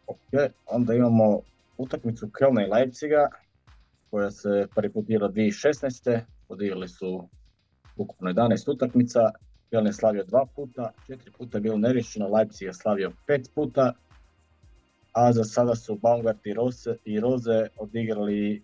[0.06, 1.40] Ok, onda imamo
[1.78, 3.28] utakmicu Kölna i Leipziga,
[4.10, 6.20] koja se prvi put 2016.
[6.48, 7.28] Odigrali su
[7.96, 9.20] ukupno 11 utakmica.
[9.70, 13.92] Köln je slavio dva puta, četiri puta je bilo neriješeno, Leipzig je slavio pet puta,
[15.12, 18.62] a za sada su Baumgart i Rose, i Roze odigrali,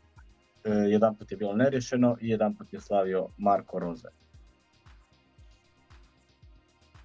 [0.65, 4.09] e, jedan put je bilo nerješeno i jedan put je slavio Marko Roze.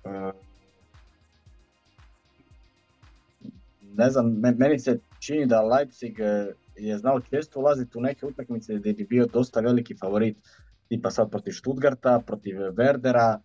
[0.05, 0.31] E,
[3.95, 4.25] ne znam,
[4.57, 9.03] meni se čini da Leipzig e, je znao često ulaziti u neke utakmice gdje bi
[9.03, 10.37] bio dosta veliki favorit,
[10.87, 13.39] tipa sad protiv Stuttgarta, protiv Werdera,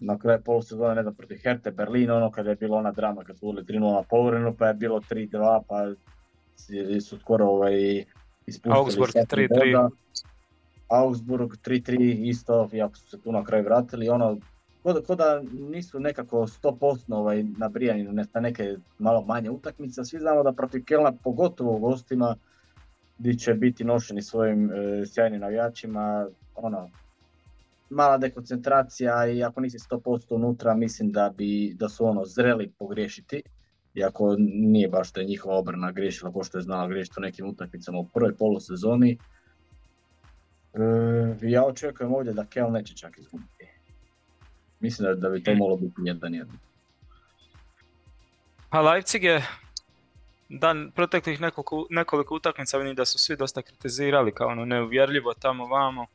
[0.00, 3.38] na kraju polusezone, ne znam, protiv Herte Berlin, ono kada je bilo ona drama kad
[3.38, 5.92] su uvijeli 3-0 na povrenu, pa je bilo 3-2, pa
[7.00, 8.04] su skoro ovaj,
[8.46, 9.90] ispustili Augsburg 3-3.
[10.88, 14.38] Augsburg 3-3 isto, iako su se tu na kraju vratili, ono,
[15.06, 20.52] ko da, nisu nekako 100% ovaj, nabrijani na neke malo manje utakmice, svi znamo da
[20.52, 22.36] protiv Kelna, pogotovo u gostima,
[23.18, 26.90] gdje će biti nošeni svojim e, sjajnim navijačima, ono,
[27.90, 33.42] mala dekoncentracija i ako nisi 100% unutra, mislim da bi da su ono zreli pogriješiti.
[33.94, 37.98] Iako nije baš da je njihova obrana griješila što je znala griješiti u nekim utakmicama
[37.98, 39.18] u prvoj polusezoni.
[40.74, 40.80] E,
[41.42, 43.68] ja očekujem ovdje da Kel neće čak izgubiti.
[44.80, 46.58] Mislim da, da bi to moglo biti jedan jedan.
[48.70, 49.46] Pa Leipzig je
[50.48, 55.66] dan proteklih nekoliko, nekoliko utakmica vidim da su svi dosta kritizirali kao ono neuvjerljivo tamo
[55.66, 56.06] vamo.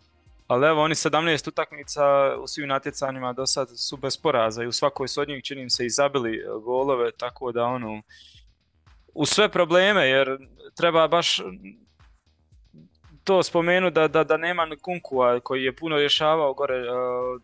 [0.48, 2.04] Ali evo oni 17 utakmica
[2.40, 5.70] u svim natjecanjima do sad su bez poraza i u svakoj su od njih čini
[5.70, 8.02] se izabili e, golove tako da ono
[9.14, 10.38] u sve probleme jer
[10.76, 11.42] treba baš
[13.24, 17.42] to spomenuti da, da, da nema Kunkua koji je puno rješavao gore uh,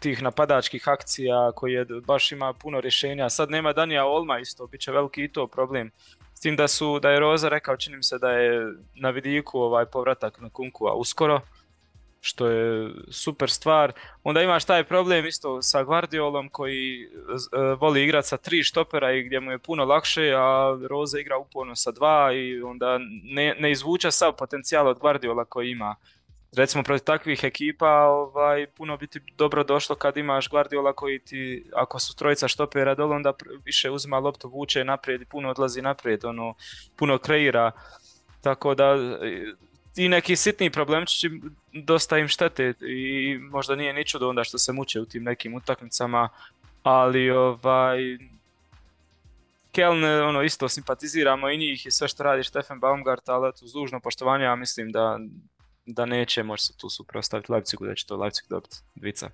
[0.00, 3.30] tih napadačkih akcija, koji je baš ima puno rješenja.
[3.30, 5.90] Sad nema Danija Olma isto, bit će veliki i to problem.
[6.34, 9.86] S tim da, su, da je Roza rekao, čini se da je na vidiku ovaj
[9.86, 11.40] povratak na Kunkua uskoro
[12.24, 13.92] što je super stvar.
[14.22, 19.22] Onda imaš taj problem isto sa Guardiolom koji uh, voli igrati sa tri štopera i
[19.22, 23.70] gdje mu je puno lakše, a Roza igra uporno sa dva i onda ne, ne
[23.70, 25.94] izvuča sav potencijal od Guardiola koji ima.
[26.56, 31.70] Recimo protiv takvih ekipa ovaj, puno bi ti dobro došlo kad imaš Guardiola koji ti,
[31.72, 33.32] ako su trojica štopera dole, onda
[33.64, 36.54] više uzima loptu, vuče naprijed i puno odlazi naprijed, ono,
[36.96, 37.72] puno kreira.
[38.40, 38.96] Tako da
[39.94, 41.30] ti neki sitni problemčići
[41.72, 45.54] dosta im štete i možda nije ni čudo onda što se muče u tim nekim
[45.54, 46.28] utakmicama,
[46.82, 47.98] ali ovaj
[49.72, 53.72] Keln, ono, isto simpatiziramo i njih i sve što radi Stefan Baumgart, ali eto, uz
[53.72, 55.18] dužno poštovanje, ja mislim da,
[55.86, 59.30] da neće moći se tu suprostaviti Leipzigu, da će to Leipzig dobiti dvica.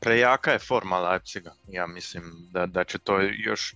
[0.00, 3.74] Prejaka je forma Leipziga, ja mislim da, da će to još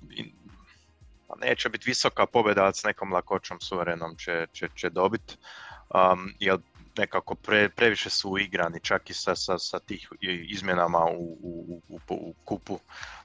[1.29, 5.37] pa neće biti visoka pobjeda, ali s nekom lakoćom suverenom će, će, će dobiti.
[5.95, 6.59] Um, jer
[6.99, 10.09] nekako pre, previše su uigrani, čak i sa, sa, sa tih
[10.51, 12.81] izmjenama u, u, u, u kupu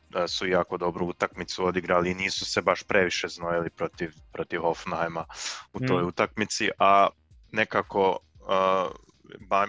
[0.10, 5.26] da su jako dobru utakmicu odigrali i nisu se baš previše znojili protiv, protiv Hoffenheima
[5.74, 6.08] u toj mm.
[6.08, 7.08] utakmici, a
[7.52, 8.92] nekako uh,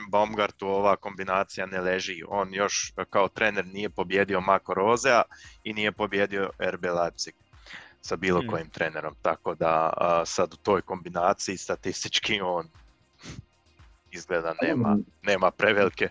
[0.08, 2.22] Baumgartu ova kombinacija ne leži.
[2.28, 5.22] On još kao trener nije pobjedio Mako Rozea
[5.64, 7.34] i nije pobjedio RB Leipzig
[8.04, 8.46] sa bilo mm.
[8.50, 9.92] kojim trenerom, tako da
[10.26, 12.68] sad u toj kombinaciji statistički on
[14.18, 16.08] izgleda nema, nema prevelike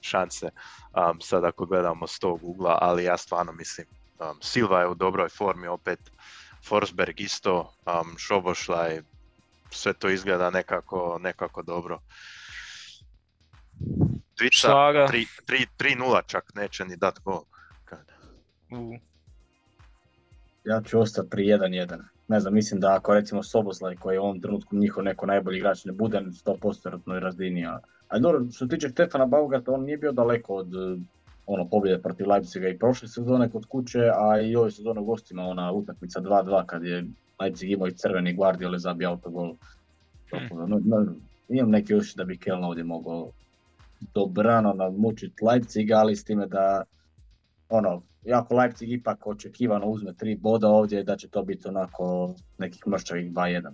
[0.00, 3.86] šanse um, sad ako gledamo s tog ugla, ali ja stvarno mislim
[4.18, 6.00] um, Silva je u dobroj formi opet,
[6.68, 9.02] Forsberg isto, um, Šobošlaj,
[9.70, 12.00] sve to izgleda nekako, nekako dobro.
[14.38, 14.68] Dvica
[15.78, 17.42] 3-0 čak neće ni dat gol.
[18.70, 19.07] Uh
[20.68, 21.98] ja ću ostati pri 1-1.
[22.28, 25.58] Ne znam, mislim da ako recimo Soboslaj koji je u ovom trenutku njihov neko najbolji
[25.58, 27.66] igrač ne bude 100% i razdini.
[28.08, 30.68] Ali dobro, što se tiče Stefana Baugata, on nije bio daleko od
[31.46, 35.42] ono pobjede protiv Leipziga i prošle sezone kod kuće, a i ove sezone u gostima,
[35.42, 37.04] ona utakmica 2-2 kad je
[37.40, 39.54] Leipzig imao i crveni Guardiola zabio autogol.
[40.30, 40.70] Hmm.
[40.70, 41.14] No, no,
[41.48, 43.30] imam neki još da bi Kelna ovdje mogao
[44.14, 46.82] dobrano namučiti Leipziga, ali s time da
[47.68, 52.86] ono, jako Leipzig ipak očekivano uzme tri boda ovdje, da će to biti onako nekih
[52.86, 53.72] mršćavih 2-1.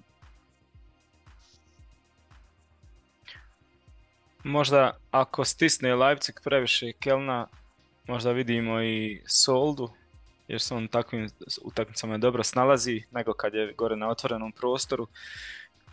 [4.45, 7.47] Možda ako stisne Leipzig previše Kelna,
[8.07, 9.89] možda vidimo i Soldu,
[10.49, 11.29] jer se on takvim
[11.63, 15.07] utakmicama dobro snalazi, nego kad je gore na otvorenom prostoru.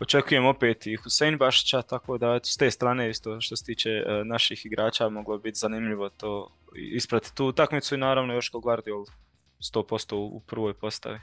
[0.00, 4.24] Očekujem opet i Husein Bašića, tako da s te strane isto što se tiče e,
[4.24, 9.04] naših igrača moglo biti zanimljivo to isprati tu utakmicu i naravno još Guardiol
[9.60, 11.18] 100% u prvoj postavi.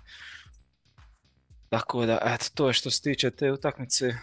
[1.69, 4.13] Tako da, eto, to je što se tiče te utakmice.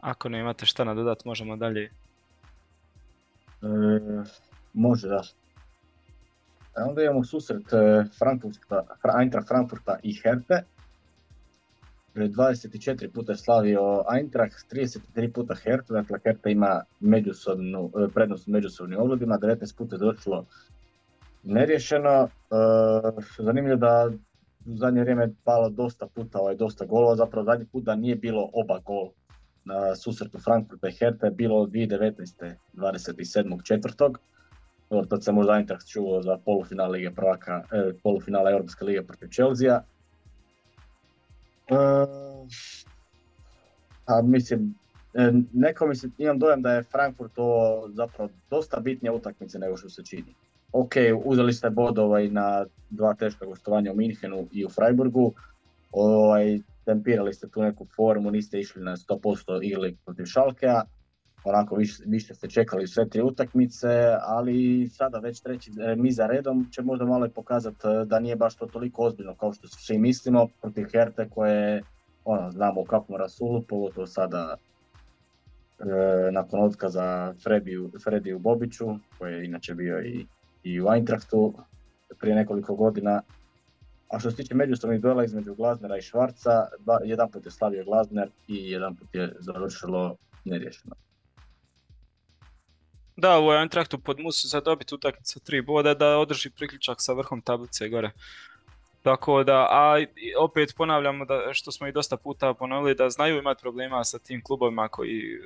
[0.00, 1.84] Ako ne imate šta nadodat, možemo dalje.
[1.84, 1.90] E,
[4.72, 5.22] može, da.
[6.76, 8.84] E, onda imamo susret e, Frankfurta,
[9.20, 10.62] Eintracht Frankfurta i Hertha.
[12.14, 18.50] 24 puta je slavio Eintracht, 33 puta Hertha, dakle Hertha ima međusobnu, e, prednost u
[18.50, 20.44] međusobnim ogledima, 19 puta je došlo
[21.42, 22.22] nerješeno.
[22.22, 22.28] E,
[23.38, 24.10] zanimljivo da
[24.66, 28.16] u zadnje vrijeme je palo dosta puta, ovaj, dosta golova, zapravo zadnji put da nije
[28.16, 29.10] bilo oba gol
[29.64, 32.54] na susretu Frankfurta i Hertha je bilo 2019.
[32.74, 34.14] 27.4.
[34.90, 39.28] Dobro, tad se možda Eintracht čuo za polufinale Lige prvaka, eh, polufinala Europske lige protiv
[39.28, 39.82] Chelsea.
[41.70, 42.48] Uh,
[44.06, 44.74] a mislim,
[45.14, 49.90] e, neko mislim, imam dojam da je Frankfurt ovo zapravo dosta bitnija utakmica nego što
[49.90, 50.34] se čini.
[50.72, 50.92] Ok,
[51.24, 55.32] uzeli ste bod ovaj, na dva teška gostovanja u Minhenu i u Freiburgu,
[55.92, 60.82] ovaj, tempirali ste tu neku formu, niste išli na 100% igli protiv Šalkea.
[61.44, 63.88] Onako više, više ste čekali sve tri utakmice,
[64.20, 68.66] ali sada već treći mi za redom će možda malo pokazati da nije baš to
[68.66, 71.82] toliko ozbiljno kao što svi mislimo protiv Herte koje
[72.24, 74.56] ono, znamo u kakvom rasulu, pogotovo sada
[75.78, 75.84] e,
[76.32, 78.86] nakon otkaza Frediju, Frediju Bobiću,
[79.18, 80.26] koji je inače bio i,
[80.62, 81.54] i u Eintrachtu
[82.20, 83.22] prije nekoliko godina.
[84.08, 86.66] A što se tiče međusobnih duela između Glaznera i Švarca,
[87.04, 90.94] jedan put je slavio Glazner i jedan put je završilo neriješeno.
[93.16, 97.40] Da, u Eintrachtu pod musu za dobiti utakmicu tri boda da održi priključak sa vrhom
[97.40, 98.10] tablice gore.
[99.02, 100.04] Tako da, a
[100.38, 104.42] opet ponavljamo da što smo i dosta puta ponovili da znaju imati problema sa tim
[104.44, 105.40] klubovima koji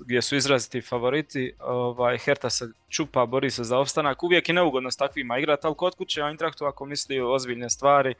[0.00, 1.52] gdje su izraziti favoriti.
[1.60, 4.22] Ovaj, Herta se čupa, bori se za opstanak.
[4.22, 8.14] Uvijek je neugodno s takvima igrati, ali kod kuće Eintrachtu ako misli ozbiljne stvari, e,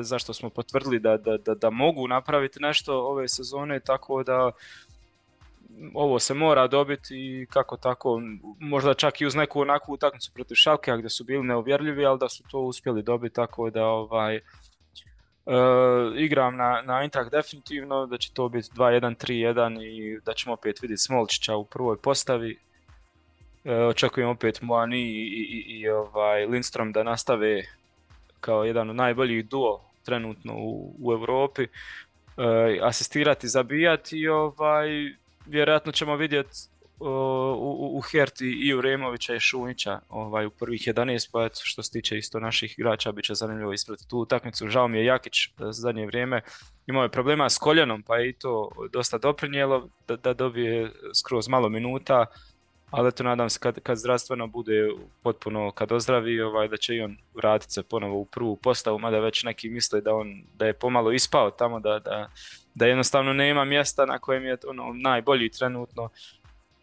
[0.00, 4.50] zašto smo potvrdili da, da, da, da mogu napraviti nešto ove sezone, tako da
[5.94, 8.20] ovo se mora dobiti i kako tako,
[8.60, 12.28] možda čak i uz neku onakvu utakmicu protiv Šalke gdje su bili neuvjerljivi, ali da
[12.28, 14.40] su to uspjeli dobiti tako da ovaj,
[15.46, 15.52] Uh,
[16.16, 20.82] igram na, na Eintracht definitivno, da će to biti 2-1, 3-1 i da ćemo opet
[20.82, 22.58] vidjeti Smolčića u prvoj postavi.
[23.64, 27.62] Uh, očekujem opet Moani i, i, i, ovaj, Lindstrom da nastave
[28.40, 31.62] kao jedan od najboljih duo trenutno u, u Europi.
[31.62, 31.66] Uh,
[32.82, 34.88] asistirati, zabijati i ovaj,
[35.46, 36.56] vjerojatno ćemo vidjeti
[37.00, 41.92] u, u Herti i Uremovića i Šunića ovaj, u prvih 11, pa eto, što se
[41.92, 44.68] tiče isto naših igrača, bit će zanimljivo ispratiti tu utakmicu.
[44.68, 46.42] Žao mi je Jakić za zadnje vrijeme
[46.86, 51.48] imao je problema s koljenom, pa je i to dosta doprinijelo da, da dobije skroz
[51.48, 52.26] malo minuta,
[52.90, 54.90] ali eto nadam se kad, kad zdravstveno bude
[55.22, 59.18] potpuno, kad ozdravi, ovaj, da će i on vratiti se ponovo u prvu postavu, mada
[59.18, 62.30] već neki misle da on da je pomalo ispao tamo, da, da,
[62.76, 66.08] da jednostavno nema mjesta na kojem je ono najbolji trenutno.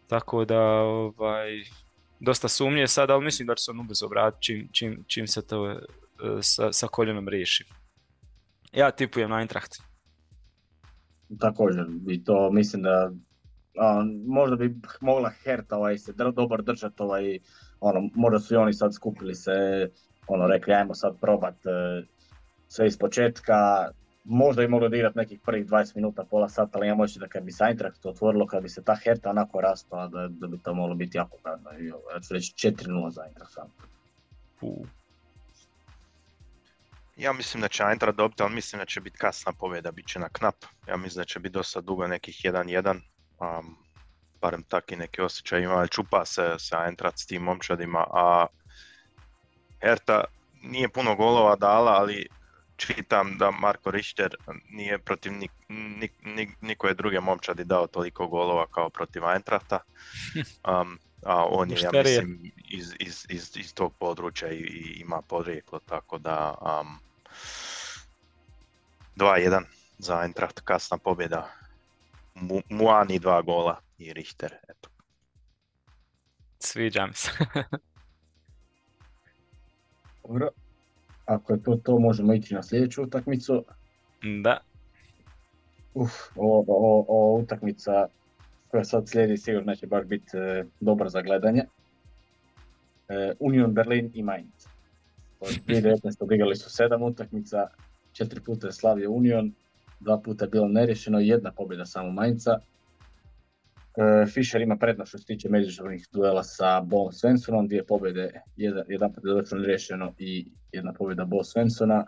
[0.08, 1.64] Tako da ovaj,
[2.20, 5.46] dosta sumnje sad, ali mislim da će se on ubrzo vratiti čim, čim, čim se
[5.46, 5.78] to e,
[6.40, 7.64] sa, sa koljenom riješi.
[8.72, 9.72] Ja tipujem na Eintracht.
[11.40, 13.10] Također, i to mislim da
[13.78, 17.38] a, možda bi mogla Herta ovaj, se dobro držati, ovaj,
[17.80, 19.52] ono, možda su i oni sad skupili se,
[20.26, 22.06] ono, rekli ajmo sad probat e,
[22.68, 23.90] sve iz početka,
[24.24, 27.42] možda i moglo igrati nekih prvih 20 minuta, pola sata, ali ja moći da kad
[27.42, 30.74] bi se Eintracht otvorilo, kad bi se ta Herta onako rastala, da, da bi to
[30.74, 31.70] moglo biti jako gadno.
[32.14, 33.58] Ja ću reći 4-0 za Eintracht
[37.16, 40.18] Ja mislim da će Eintracht dobiti, ali mislim da će biti kasna pobjeda, bit će
[40.18, 40.54] na knap.
[40.88, 43.00] Ja mislim da će biti dosta dugo nekih 1-1.
[43.38, 43.76] Um,
[44.40, 48.46] barem taki neki osjećaj ima, čupa se sa Eintracht s tim momčadima, a
[49.80, 50.24] Herta
[50.62, 52.28] nije puno golova dala, ali
[52.86, 54.34] čitam da Marko Richter
[54.70, 55.50] nije protiv nik,
[56.24, 59.78] nik, nikoje druge momčadi dao toliko golova kao protiv Eintrachta.
[60.68, 65.22] Um, a on je, ja mislim, iz, iz, iz, iz tog područja i, i ima
[65.22, 66.98] podrijeklo, tako da um,
[69.16, 69.62] 2-1
[69.98, 71.52] za Eintracht, kasna pobjeda.
[72.34, 74.88] Mu, Muani dva gola i Richter, eto.
[76.58, 77.30] Sviđa mi se.
[80.24, 80.50] Dobro.
[81.26, 83.64] Ako je to to, možemo ići na sljedeću utakmicu.
[84.42, 84.60] Da.
[85.94, 88.06] Uf, ovo, utakmica
[88.70, 91.64] koja sad slijedi sigurno neće baš biti e, dobra za gledanje.
[93.08, 94.66] E, Union Berlin i Mainz.
[95.40, 96.34] Od 2019.
[96.34, 97.66] igrali su sedam utakmica,
[98.12, 99.52] četiri puta je slavio Union,
[100.00, 102.58] dva puta je bilo nerješeno i jedna pobjeda samo Mainza.
[103.96, 108.84] E, Fischer ima prednost što se tiče međusobnih duela sa Bo Svensonom, dvije pobjede, jedan,
[108.88, 112.06] jedan put je riješeno i jedna pobjeda Bo Svensona.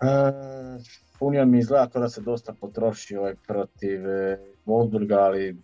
[0.00, 0.06] E,
[1.20, 5.56] Union mi izgleda kao da se dosta potrošio ovaj protiv e, Wolfsburga, ali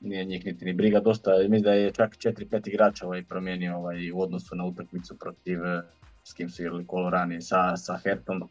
[0.00, 1.00] nije njih niti ni briga.
[1.00, 5.64] Dosta, mislim da je čak 4-5 igrača ovaj promijenio ovaj, u odnosu na utakmicu protiv
[5.64, 5.82] e,
[6.24, 8.48] s kim su igrali Kolorani sa, sa Hertom.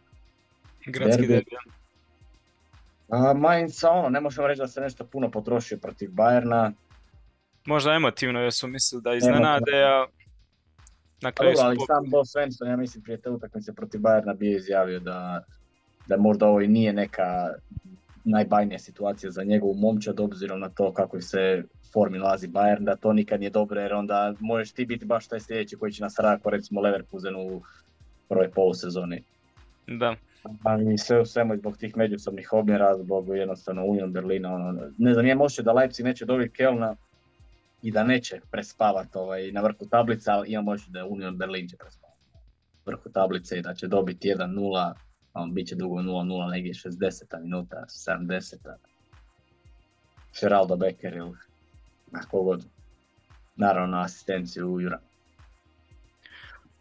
[0.86, 1.52] Gradski derbi.
[3.10, 6.72] A Mainz, ono, ne možemo reći da se nešto puno potrošio protiv Bayerna.
[7.66, 10.06] Možda emotivno jer su mislili da iznenade, a
[11.22, 15.00] na kraju ali sam Bo Svensson, ja mislim, prije te utakmice protiv Bayerna bio izjavio
[15.00, 15.44] da,
[16.08, 17.50] da možda ovo i nije neka
[18.24, 23.14] najbajnija situacija za njegovu momčad, obzirom na to kako se formi nalazi Bayern, da to
[23.14, 26.50] nikad nije dobro, jer onda možeš ti biti baš taj sljedeći koji će nas rako,
[26.50, 27.62] recimo Leverkusen u
[28.30, 29.24] prvoj polusezoni.
[29.88, 30.16] Da.
[30.64, 35.38] Ali sve u svemu zbog tih međusobnih obmjera, zbog jednostavno Union Berlina, ono, ne znam,
[35.38, 36.96] moće da Leipzig neće dobiti Kelna
[37.82, 41.78] i da neće prespavati ovaj, na vrhu tablice, ali ima moći da Union Berlin će
[41.78, 42.14] prespavati
[42.86, 44.94] vrhu tablice i da će dobiti 1-0,
[45.34, 48.56] on bit će dugo 0-0, negdje 60 minuta, 70
[50.42, 51.38] Geraldo Becker ili
[52.12, 52.66] na kogod.
[53.56, 55.00] Naravno na asistenciju Jura.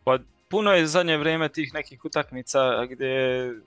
[0.05, 0.19] Pa
[0.53, 3.61] puno je zadnje vrijeme tih nekih utakmica gdje je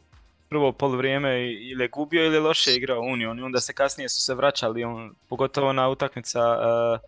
[0.49, 4.21] prvo poluvrijeme ili je gubio ili je loše igrao Union i onda se kasnije su
[4.21, 6.99] se vraćali, on, pogotovo na utakmica uh,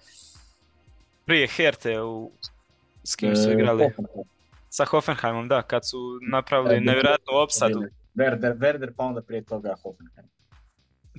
[1.26, 2.32] prije Herte u,
[3.04, 3.90] s kim su E, igrali?
[4.70, 7.80] Sa Hoffenheimom, da, kad su napravili nevjerojatnu opsadu
[8.16, 10.30] Werder, Werder pa onda prije toga Hoffenheim.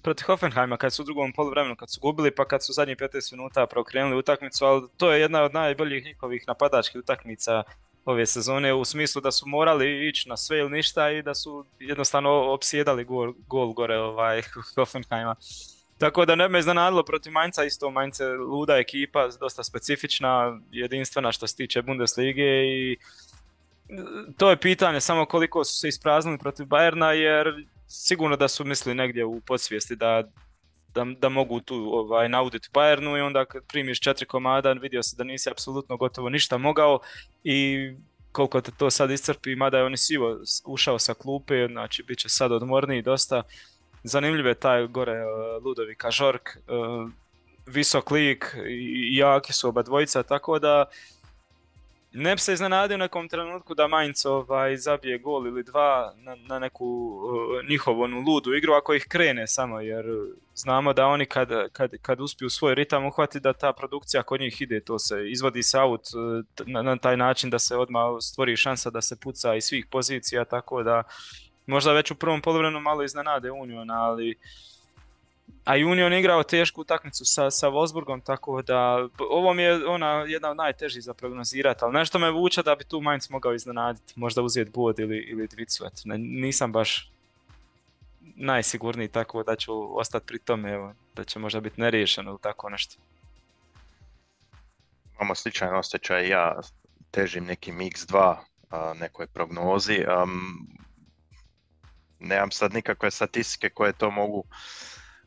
[0.03, 3.33] protiv Hoffenheima kad su u drugom poluvremenu kad su gubili pa kad su zadnjih 15
[3.33, 7.63] minuta preokrenuli utakmicu, ali to je jedna od najboljih njihovih napadačkih utakmica
[8.09, 11.65] ove sezone u smislu da su morali ići na sve ili ništa i da su
[11.81, 14.43] jednostavno opsjedali gol, gol gore ovaj
[14.75, 15.35] Hoffenheima.
[15.99, 21.47] Tako da ne me iznenadilo protiv Mainca, isto Mainz luda ekipa, dosta specifična, jedinstvena što
[21.47, 22.97] se tiče Bundeslige i
[24.37, 28.95] to je pitanje samo koliko su se ispraznili protiv Bayerna jer sigurno da su mislili
[28.95, 30.23] negdje u podsvijesti da,
[30.95, 35.17] da, da mogu tu ovaj, nauditi Bayernu i onda kad primiš četiri komada vidio se
[35.17, 37.01] da nisi apsolutno gotovo ništa mogao
[37.45, 37.91] i
[38.33, 42.29] koliko te to sad iscrpi, mada je on sivo ušao sa klupe, znači bit će
[42.29, 43.43] sad odmorniji dosta.
[44.05, 47.11] Zanimljiv je taj gore uh, Ludovika Žork, uh,
[47.67, 50.85] visok lik i jaki su oba dvojica, tako da
[52.13, 56.35] ne bi se iznenadio u nekom trenutku da Mainz ovaj, zabije gol ili dva na,
[56.35, 60.05] na neku uh, njihovu onu ludu igru ako ih krene samo jer
[60.55, 64.61] znamo da oni kad, kad, kad uspiju svoj ritam uhvati da ta produkcija kod njih
[64.61, 66.03] ide, to se izvodi se out
[66.55, 69.87] t- na, na taj način da se odmah stvori šansa da se puca iz svih
[69.87, 71.03] pozicija, tako da
[71.67, 74.39] možda već u prvom poluvremenu malo iznenade Union, ali
[75.65, 80.51] a Union igrao tešku utakmicu sa, sa Wolfsburgom, tako da ovo mi je ona jedna
[80.51, 84.43] od najtežih za prognozirati, ali nešto me vuče da bi tu Mainz mogao iznenaditi, možda
[84.43, 87.11] uzeti bod ili, ili dvicu, eto, ne- nisam baš
[88.37, 92.69] najsigurniji, tako da ću ostati pri tome, evo, da će možda biti neriješeno ili tako
[92.71, 92.97] nešto.
[95.17, 96.61] Imamo sličan osjećaj ja
[97.11, 98.37] težim nekim x2
[98.71, 100.05] a, nekoj prognozi.
[100.09, 100.59] Am,
[102.21, 104.45] nemam sad nikakve statistike koje to mogu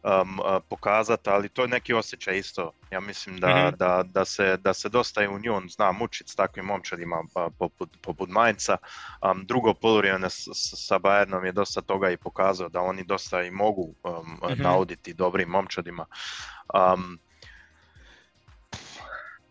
[0.03, 2.71] um, a, pokazati, ali to je neki osjećaj isto.
[2.91, 3.75] Ja mislim da, Mhm.
[3.77, 7.97] da, da, se, da se dosta i Union zna mučiti s takvim momčadima a, poput,
[8.01, 8.77] poput Mainca.
[9.31, 13.93] Um, drugo poluvrijeme sa Bayernom je dosta toga i pokazao da oni dosta i mogu
[14.03, 14.61] um, Mhm.
[14.61, 16.05] nauditi dobrim momčadima.
[16.73, 17.19] Um,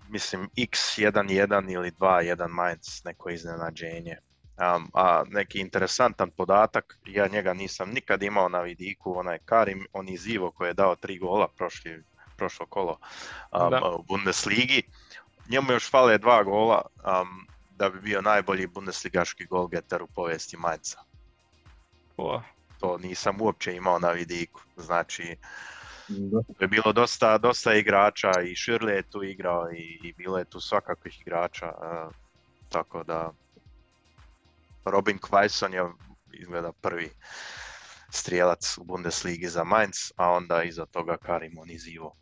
[0.09, 4.17] mislim x1-1 ili 2-1 Mainz, neko iznenađenje.
[4.61, 10.51] Um, a neki interesantan podatak, ja njega nisam nikad imao na vidiku, onaj Karim Onizivo
[10.51, 12.03] koji je dao tri gola prošli,
[12.37, 12.99] prošlo kolo
[13.53, 13.81] um, Da.
[13.99, 14.83] u Bundesligi.
[15.49, 20.99] Njemu još fale dva gola um, da bi bio najbolji bundesligaški golgeter u povijesti Mainza.
[22.17, 22.43] O,
[22.81, 24.61] To nisam uopće imao na vidiku.
[24.77, 25.37] Znači,
[26.09, 26.41] Da.
[26.61, 30.61] je bilo dosta, dosta igrača i Shirley je tu igrao i, i bilo je tu
[30.61, 32.09] svakakvih igrača, e,
[32.69, 33.33] tako da
[34.85, 35.93] Robin Quaison je
[36.33, 37.11] izgleda prvi
[38.11, 42.17] strijelac u Bundesligi za Mainz, a onda iza toga Karim Onizivo,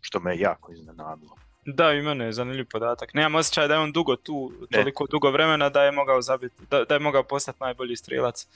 [0.00, 1.36] što me jako iznenadilo.
[1.66, 3.14] Da, i mene je zanimljiv podatak.
[3.14, 6.84] Nemam osjećaj da je on dugo tu, toliko dugo vremena da je mogao zabiti, da,
[6.84, 8.46] da je mogao postati najbolji strijelac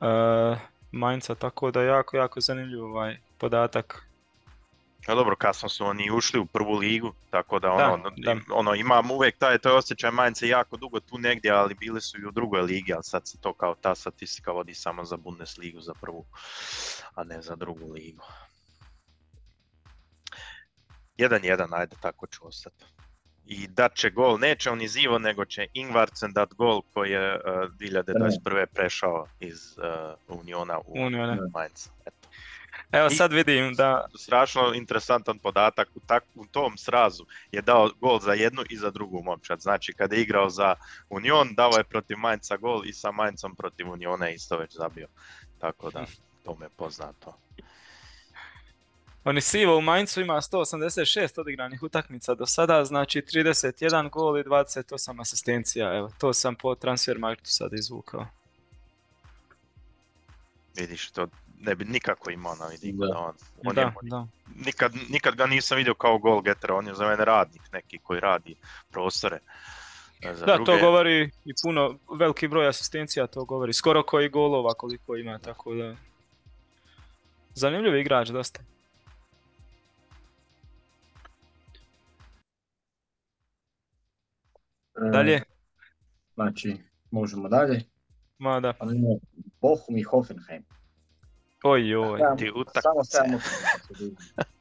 [0.00, 0.58] uh,
[0.92, 4.09] Mainca, tako da jako, jako zanimljiv ovaj podatak.
[5.06, 8.32] A dobro, kasno su oni ušli u prvu ligu, tako da Da, ono, da.
[8.32, 10.10] im- ono imam uvijek taj, taj osjećaj
[10.42, 13.40] je jako dugo tu negdje, ali bili su i u drugoj ligi, ali sad se
[13.40, 16.24] to kao ta statistika vodi samo za Bundesligu, za prvu,
[17.14, 18.24] a ne za drugu ligu.
[21.18, 22.84] 1-1, ajde, tako ću ostati.
[23.44, 27.34] I dat će gol, neće on iz Ivo, nego će Ingvartsen dat gol koji je
[27.34, 28.66] uh, 2021.
[28.66, 29.58] prešao iz
[30.28, 31.36] uh, Uniona u Uniona.
[31.54, 31.88] Mainz.
[32.06, 32.19] Eto
[32.92, 38.20] Evo sad vidim da, strašno interesantan podatak u, tak, u tom srazu je dao gol
[38.20, 39.60] za jednu i za drugu momčad.
[39.60, 40.74] Znači kad je igrao za
[41.10, 45.08] Union, dao je protiv Mainza gol i sa Mainzom protiv Uniona je isto već zabio.
[45.58, 46.06] Tako da
[46.44, 47.34] to me poznato.
[49.24, 55.20] oni sivo u Mainzu ima 186 odigranih utakmica do sada, znači 31 gol i 28
[55.20, 58.26] asistencija, evo to sam po Transfermarktu sad izvukao.
[60.76, 61.26] Vidiš, to
[61.60, 63.06] ne bi nikako imao na vidiku Da.
[63.06, 63.34] da on,
[63.66, 64.26] on Da, je, da.
[64.56, 68.20] nikad, nikad ga nisam vidio kao gol getera, on je za mene radnik neki koji
[68.20, 68.54] radi
[68.90, 69.38] prostore.
[70.22, 70.66] e, Za Da, druge.
[70.66, 75.74] to govori i puno, veliki broj asistencija to govori, skoro koji golova koliko ima, tako
[75.74, 75.96] da...
[77.54, 78.60] Zanimljiv igrač dosta.
[84.96, 85.40] E, Dalje,
[86.34, 86.76] Znači,
[87.10, 87.82] možemo dalje.
[88.38, 88.74] ma da.
[89.60, 90.62] Bochum i Hoffenheim.
[91.62, 92.20] Oj, oj.
[92.38, 92.50] Ti
[92.82, 93.18] Samo utakmice.
[93.18, 94.42] 7 utakmica.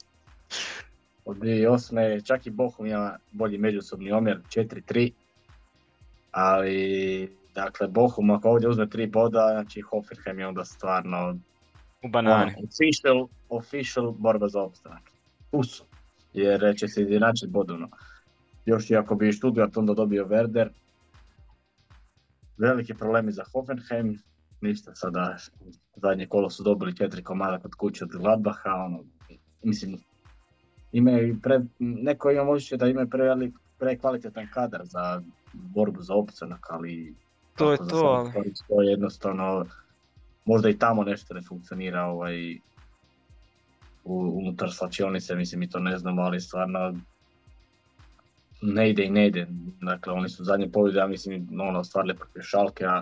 [1.26, 2.26] Od 2008.
[2.26, 5.12] čak i Bohum ima bolji međusobni omjer 4-3.
[6.32, 11.38] Ali, dakle, Bohum ako ovdje uzme 3 boda, znači Hoffenheim je onda stvarno
[12.04, 12.44] U banani.
[12.44, 15.12] ono, official, official borba za opstanak.
[15.52, 15.84] Tu su,
[16.34, 17.90] jer će se izjednačiti bodovno.
[18.66, 20.70] Još i ako bi Stuttgart onda dobio Werder,
[22.58, 24.20] veliki problemi za Hoffenheim,
[24.62, 25.38] ništa sada,
[25.96, 29.04] zadnje kolo su dobili četiri komada kod kuće od Gladbacha, ono,
[29.64, 29.98] mislim,
[30.92, 35.22] imaju pre, neko ima osjećaj da imaju prevelik, prekvalitetan kadar za
[35.54, 37.16] borbu za opstanak, ali
[37.60, 38.32] To je to,
[38.68, 39.66] to je jednostavno,
[40.46, 42.56] možda i tamo nešto ne funkcionira ovaj,
[44.04, 46.94] u, unutar slačionice, mislim mi to ne znamo, ali stvarno
[48.62, 49.48] ne ide i ne ide.
[49.82, 53.02] Dakle, oni su zadnje pobjede, ja mislim, ono, ostvarili protiv Šalkea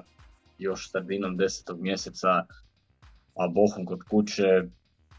[0.58, 2.46] još sredinom desetog mjeseca,
[3.36, 4.64] a Bohum kod kuće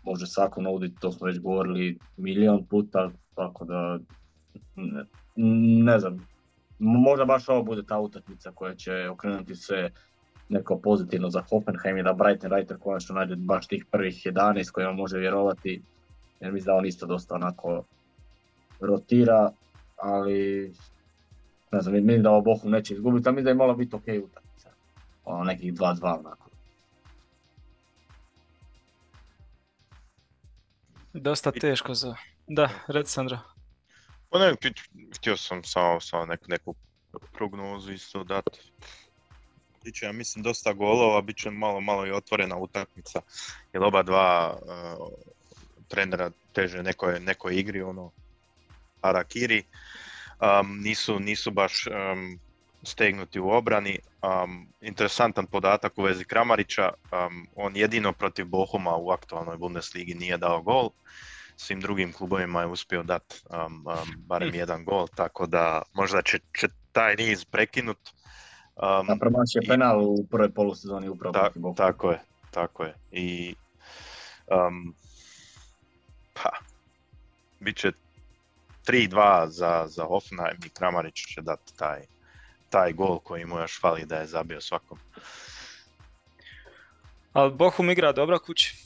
[0.03, 3.99] može svako nuditi, to smo već govorili milion puta, tako da
[5.85, 6.29] ne, znam,
[6.79, 9.91] možda baš ovo bude ta utakmica koja će okrenuti sve
[10.49, 14.93] neko pozitivno za Hoffenheim i da Brighton Reiter konačno nađe baš tih prvih 11 kojima
[14.93, 15.83] može vjerovati,
[16.41, 17.83] jer mislim da on isto dosta onako
[18.81, 19.51] rotira,
[19.97, 20.73] ali
[21.73, 24.03] ne znam, mislim da ovo Bohum neće izgubiti, ali mislim da je malo biti ok
[24.03, 24.48] utakmica.
[25.29, 26.49] Ono nekih 2-2 onako.
[31.13, 32.15] Dosta teško za...
[32.47, 33.39] Da, red Sandro.
[34.31, 34.55] Pa ne,
[35.17, 36.75] htio sam samo, samo neku, neku
[37.33, 38.73] prognozu isto dati.
[39.85, 43.21] Biće, ja mislim, dosta golova, bit će malo, malo i otvorena utakmica,
[43.73, 45.09] jer oba dva uh,
[45.89, 48.11] trenera teže nekoj, nekoj igri, ono,
[49.03, 49.63] Harakiri,
[50.41, 52.39] um, nisu, nisu baš um,
[52.83, 53.99] stegnuti u obrani.
[54.23, 60.37] Um, interesantan podatak u vezi Kramarića, um, on jedino protiv Bohuma u aktualnoj Bundesligi nije
[60.37, 60.91] dao gol,
[61.57, 66.39] svim drugim klubovima je uspio dati um, um, barem jedan gol, tako da možda će,
[66.61, 67.99] će taj niz prekinut.
[68.77, 71.77] Um, promašio i- penal u prvoj polusezoni upravo ta- protiv Bohuma.
[71.77, 72.21] tako je,
[72.51, 72.95] tako je.
[73.13, 73.55] I
[74.47, 74.95] um,
[76.35, 76.51] pa,
[77.61, 77.93] bit će
[78.87, 82.01] 3-2 za, za Hoffenheim i Kramarić će dati taj,
[82.71, 84.99] taj gol koji mu još fali da je zabio svakom.
[87.33, 88.77] Ali Bohum igra dobro kući.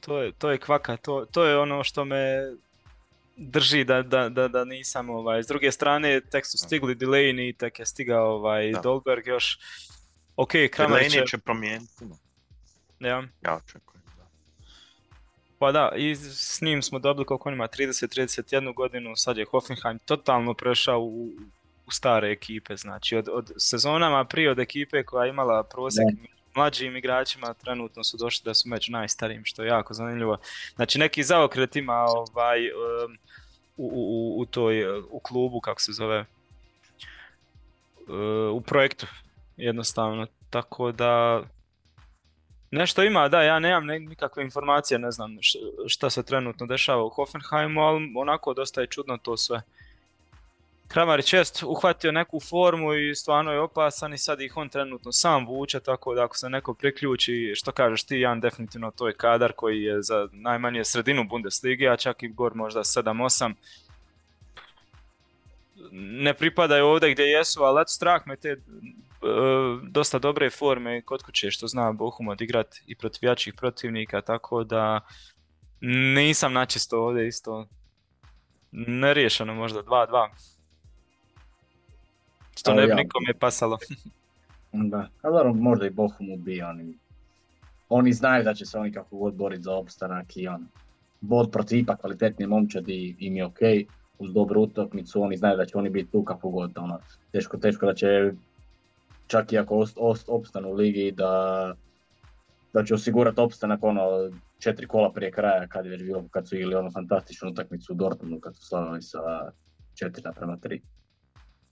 [0.00, 2.52] To je, to je kvaka, to, to je ono što me
[3.36, 5.42] drži da, da, da, da nisam ovaj.
[5.42, 8.80] S druge strane, tek su stigli Delaney, tek je stigao ovaj Da.
[8.80, 9.58] Dolberg još.
[10.36, 12.04] Ok, je, Delaney će promijeniti,
[13.00, 13.22] ja.
[13.44, 14.02] ja očekujem.
[14.16, 14.26] Da.
[15.58, 19.98] Pa da, i s njim smo dobili koliko on ima, 30-31 godinu, sad je Hoffenheim
[19.98, 21.30] totalno prešao u,
[21.88, 26.06] u stare ekipe, znači od, od sezonama prije od ekipe koja je imala prosjek
[26.54, 30.36] mlađim igračima, trenutno su došli da su među najstarijim, što je jako zanimljivo.
[30.76, 33.18] Znači neki zaokret ima ovaj, um,
[33.76, 36.24] u, u, u toj, u klubu, kako se zove,
[38.08, 39.06] uh, u projektu,
[39.56, 41.42] jednostavno, tako da
[42.70, 45.36] Nešto ima, da, ja nemam ne- nikakve informacije, ne znam
[45.86, 49.62] šta se trenutno dešava u Hoffenheimu, ali onako dosta je čudno to sve.
[50.88, 55.46] Kramarić jest uhvatio neku formu i stvarno je opasan i sad ih on trenutno sam
[55.46, 59.52] vuče, tako da ako se neko priključi, što kažeš ti, Jan, definitivno to je kadar
[59.52, 63.54] koji je za najmanje sredinu Bundeslige, a čak i gor možda 7-8.
[65.92, 68.56] Ne pripadaju ovdje gdje jesu, ali eto strah me te e,
[69.82, 75.00] dosta dobre forme kod kuće što zna Bohum odigrat i protiv jačih protivnika, tako da
[76.14, 77.66] nisam načisto ovdje isto
[78.72, 80.28] neriješeno možda 2-2.
[82.58, 83.78] Što Ali ne bi ja- nikome pasalo.
[84.72, 86.98] Da, a dobro, možda i Bohum ubije, oni,
[87.88, 90.66] oni znaju da će se oni kako god boriti za opstanak i on.
[91.20, 93.58] Bod protiv ipak kvalitetnije momčadi im je ok,
[94.18, 96.98] uz dobru utakmicu, oni znaju da će oni biti tu kako god, ono,
[97.32, 98.32] teško, teško da će,
[99.26, 101.74] čak i ako ost, ost- opstanu u ligi, da,
[102.72, 106.56] da će osigurati opstanak ono, četiri kola prije kraja, kad je već bilo, kad su
[106.56, 109.18] igrali ono fantastičnu utakmicu u Dortmundu, kad su slavili sa
[109.94, 110.80] 4 naprema 3.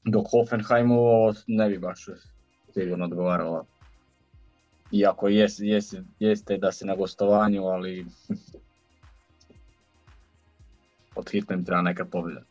[0.07, 2.09] Dok Hoffenheimu ne bi baš
[2.75, 3.67] sigurno odgovaralo.
[4.93, 8.07] Iako jes, jes, jeste da se na gostovanju, ali
[11.17, 12.43] od hitno im treba neka pobjeda.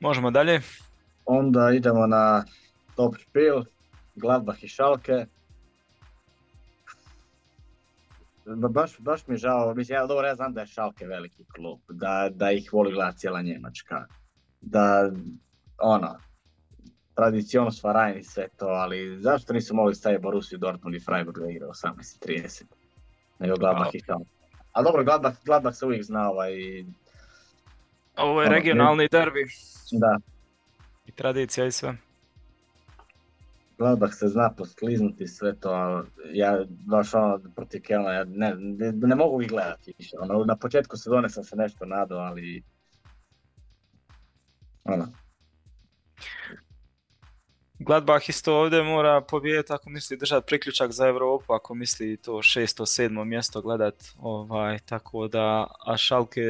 [0.00, 0.60] Možemo dalje.
[1.24, 2.44] Onda idemo na
[2.96, 3.64] top špil,
[4.14, 5.26] Gladbach i Schalke.
[8.46, 11.80] Baš, baš mi je žao, mislim, ja, dobro, ja znam da je Schalke veliki klub,
[11.88, 14.06] da, da ih voli gledati cijela Njemačka,
[14.60, 15.10] da,
[15.78, 16.18] ono,
[17.14, 21.50] tradicion Svarajn i sve to, ali zašto nisu mogli staviti Borussiju Dortmund i Freiburg da
[21.50, 22.62] igra 18.30?
[23.38, 24.24] Nego Gladbach i tamo.
[24.72, 26.52] A dobro, Gladbach, Gladbach se uvijek zna ovaj...
[28.16, 29.46] Ovo je Ono, regionalni derbi
[29.92, 30.18] Da,
[31.06, 31.96] i tradicija i sve.
[33.84, 38.92] Gladbach se zna poskliznuti sve to, ali ja baš ono protiv Kelna, ja ne, ne,
[38.92, 40.16] ne mogu ih gledati više.
[40.20, 42.62] Ono, na početku sezone sam se nešto nadao, ali...
[44.84, 45.08] Ono,
[47.78, 52.86] Gladbach isto ovdje mora pobijediti ako misli držati priključak za Europu, ako misli to šesto,
[52.86, 56.42] sedmo mjesto gledat, ovaj, tako da, a Schalke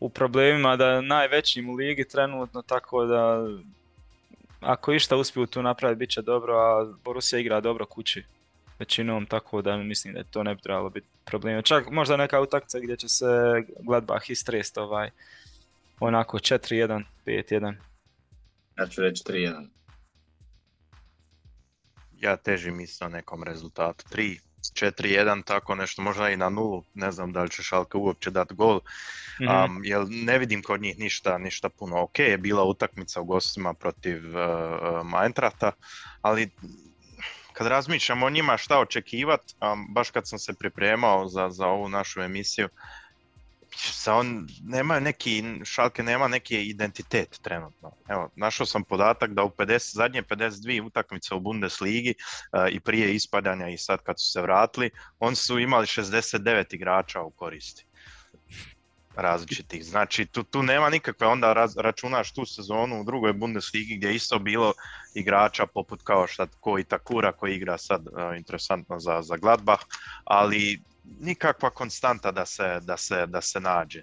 [0.00, 3.48] u problemima da najvećim u ligi trenutno, tako da
[4.60, 8.24] ako išta uspiju tu napraviti bit će dobro, a Borussia igra dobro kući
[8.78, 11.62] većinom, tako da mislim da to ne bi trebalo biti problema.
[11.62, 13.26] Čak možda neka utakmica gdje će se
[13.80, 15.10] Gladbach istrest ovaj,
[16.00, 17.74] onako 4-1, 5-1.
[18.78, 19.66] ja ću reći 3-1.
[22.20, 24.04] Ja težim isto nekom rezultatu.
[24.12, 24.40] 3,
[24.76, 26.84] 4-1, tako nešto, možda i na nulu.
[26.94, 28.80] Ne znam da li će Šalke uopće dati gol.
[29.40, 29.50] Mhm.
[29.50, 32.02] Um, jer ne vidim kod njih ništa, ništa puno.
[32.02, 35.72] Ok, je bila utakmica u gostima protiv uh, uh, Eintrachta,
[36.22, 36.50] ali
[37.52, 41.88] kad razmišljam o njima šta očekivat, um, baš kad sam se pripremao za, za ovu
[41.88, 42.68] našu emisiju,
[43.78, 47.92] sa on nema neki, Šalke nema neki identitet trenutno.
[48.08, 53.14] Evo, našao sam podatak da u 50, zadnje 52 utakmice u Bundesligi uh, i prije
[53.14, 57.86] ispadanja i sad kad su se vratili, oni su imali 69 igrača u koristi
[59.16, 59.84] različitih.
[59.84, 64.14] Znači tu, tu nema nikakve, onda raz, računaš tu sezonu u drugoj Bundesligi gdje je
[64.14, 64.72] isto bilo
[65.14, 69.84] igrača poput kao šta ko Takura koji igra sad uh, interesantno za, za Gladbach,
[70.24, 70.82] ali
[71.20, 74.02] nikakva konstanta da se, da se, da se nađe.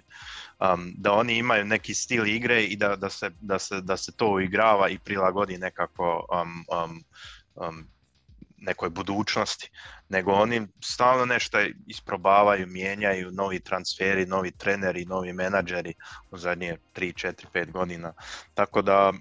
[0.60, 4.12] Um, da oni imaju neki stil igre i da, da, se, da, se, da se
[4.12, 7.04] to uigrava i prilagodi nekako um, um,
[7.54, 7.88] um,
[8.64, 9.70] nekoj budućnosti,
[10.08, 15.94] nego oni stalno nešto isprobavaju, mijenjaju, novi transferi, novi treneri, novi menadžeri
[16.30, 18.12] u zadnje 3, 4, 5 godina.
[18.54, 19.12] Tako da,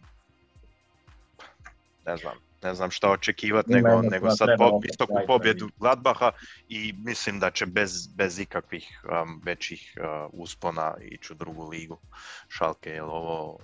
[2.05, 5.69] ne znam, ne znam šta očekivati, nego, nego sad po, zaista pobjedu.
[5.77, 6.31] Gladbaha
[6.69, 11.99] i mislim da će bez, bez ikakvih um, većih uh, uspona ići u drugu ligu
[12.47, 13.59] Šalke, jer ovo...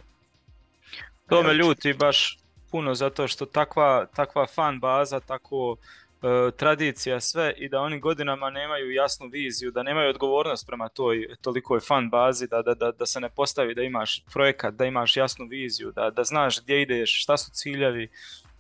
[1.28, 2.38] To me ljuti baš
[2.72, 5.78] puno zato što takva, takva fan baza, tako
[6.22, 11.28] e, tradicija sve i da oni godinama nemaju jasnu viziju, da nemaju odgovornost prema toj
[11.42, 15.18] tolikoj fan bazi, da, da, da, da se ne postavi da imaš projekat, da imaš
[15.18, 18.10] jasnu viziju, da, da znaš gdje ideš, šta su ciljevi.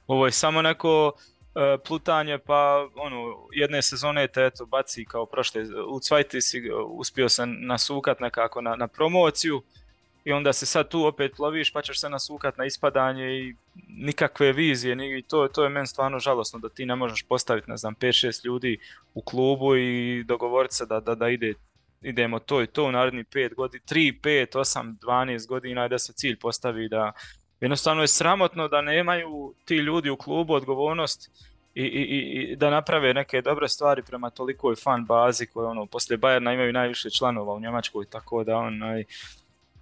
[0.09, 1.11] Ovo je samo neko
[1.55, 7.29] e, plutanje pa ono, jedne sezone te eto baci kao prošle, u Cvajti si uspio
[7.29, 9.61] se nasukat nekako na, na promociju,
[10.23, 13.55] i onda se sad tu opet loviš pa ćeš se nasukat na ispadanje i
[13.87, 17.77] nikakve vizije i to, to je meni stvarno žalosno da ti ne možeš postaviti ne
[17.77, 18.77] znam 5-6 ljudi
[19.13, 21.53] u klubu i dogovoriti se da, da, da ide,
[22.01, 25.99] idemo to i to u narednih 5 godina, 3, 5, 8, 12 godina i da
[25.99, 27.11] se cilj postavi da
[27.61, 31.31] jednostavno je sramotno da nemaju ti ljudi u klubu odgovornost
[31.75, 32.01] i, i,
[32.51, 36.73] i- da naprave neke dobre stvari prema tolikoj fan bazi koje ono poslije Bayerna imaju
[36.73, 39.03] najviše članova u Njemačkoj tako da onaj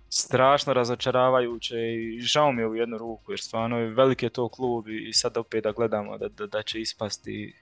[0.09, 4.49] strašno razočaravajuće i žao mi je u jednu ruku jer stvarno je velik je to
[4.49, 7.53] klub i sad opet da gledamo da, da, da će ispasti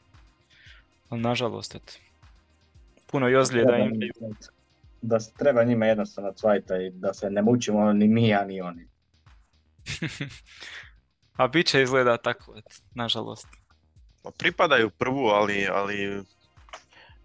[1.10, 1.94] ali nažalost eto
[3.08, 4.12] puno i ozljeda Treba imaju
[5.02, 8.88] Da treba njima jednostavno cvajta i da se ne mučimo ni mi, a ni oni.
[11.38, 12.56] A bit će izgleda tako
[12.96, 13.48] nažalost.
[14.24, 16.24] Pa pripadaju prvu, ali, ali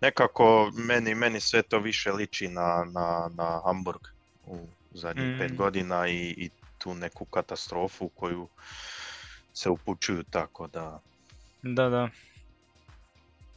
[0.01, 4.01] nekako meni, meni sve to više liči na, na, na Hamburg
[4.47, 5.57] u zadnjih pet Mm.
[5.57, 8.49] godina i, i tu neku katastrofu koju
[9.53, 11.01] se upućuju tako da.
[11.63, 12.09] Da da.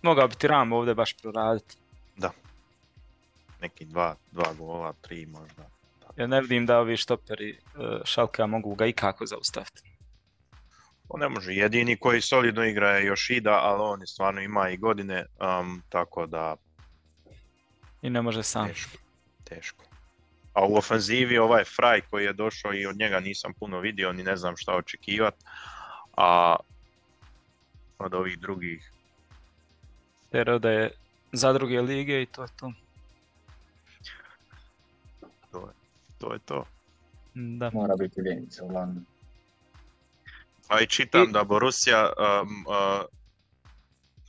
[0.01, 1.77] Mogao bi Tiram ovdje baš proraditi
[3.63, 5.69] neki dva, dva gola, tri možda.
[6.15, 7.57] Ja ne vidim da ovi štoperi e,
[8.05, 9.81] Šalka mogu ga ikako zaustaviti.
[11.09, 15.25] On ne može, jedini koji solidno igra je Yoshida, ali on stvarno ima i godine,
[15.59, 16.55] um, tako da
[18.01, 18.67] i ne može sam.
[18.67, 18.97] teško,
[19.43, 19.85] teško.
[20.53, 24.23] A u ofenzivi ovaj Fraj koji je došao i od njega nisam puno vidio, ni
[24.23, 25.35] ne znam šta očekivat,
[26.17, 26.55] a
[27.99, 28.91] od ovih drugih.
[30.31, 30.91] Jer ovdje je
[31.31, 32.82] za druge lige i to je to to
[36.27, 36.33] to.
[36.33, 36.65] Je to.
[37.33, 39.05] da Mora biti ljenica uglavnom.
[40.67, 43.05] A i čitam I- da Borussia um, uh,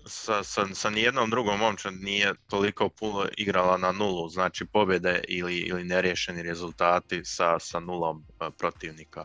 [0.06, 5.56] sa, sa, sa nijednom drugom momčad nije toliko puno igrala na nulu, znači pobjede ili,
[5.56, 9.24] ili neriješeni rezultati sa, sa nulom uh, protivnika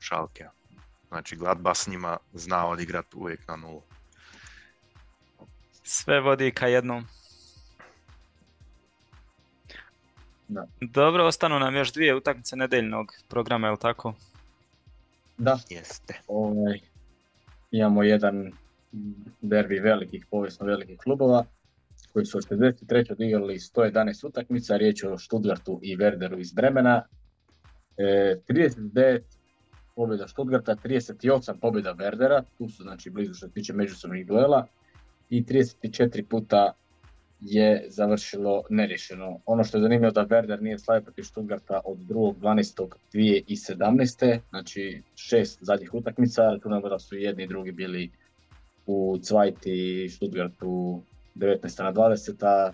[0.00, 0.44] Šalke.
[1.08, 3.82] Znači Gladbach s njima zna odigrati uvijek na nulu.
[5.82, 7.06] Sve vodi ka jednom.
[10.48, 10.66] Da.
[10.80, 14.14] Dobro, ostanu nam još dvije utakmice nedeljnog programa, je li tako?
[15.38, 16.20] Da, Jeste.
[16.28, 16.80] ovaj,
[17.70, 18.52] imamo jedan
[19.40, 21.44] derbi velikih, povijesno velikih klubova
[22.12, 23.12] koji su od 63.
[23.12, 27.02] odigrali 111 utakmica, riječ je o Stuttgartu i Werderu iz Bremena.
[27.96, 29.20] E, 39
[29.96, 34.66] pobjeda Stuttgarta, 38 pobjeda Werdera, tu su znači blizu što se tiče međusobnih duela
[35.30, 36.72] i 34 puta
[37.40, 39.40] je završilo neriješeno.
[39.46, 44.38] Ono što je zanimljivo da Werder nije slavio protiv Stuttgarta od 2.12.2017.
[44.50, 48.10] Znači šest zadnjih utakmica, računamo da su jedni i drugi bili
[48.86, 51.02] u Cvajti Stuttgartu
[51.34, 51.82] 19.
[51.82, 52.46] na 20.
[52.46, 52.72] a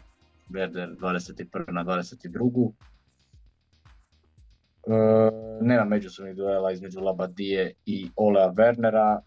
[0.50, 1.72] Werder 21.
[1.72, 2.72] na 22.
[4.86, 4.90] E,
[5.60, 9.20] nema međusobnih duela između Labadije i Olea Wernera.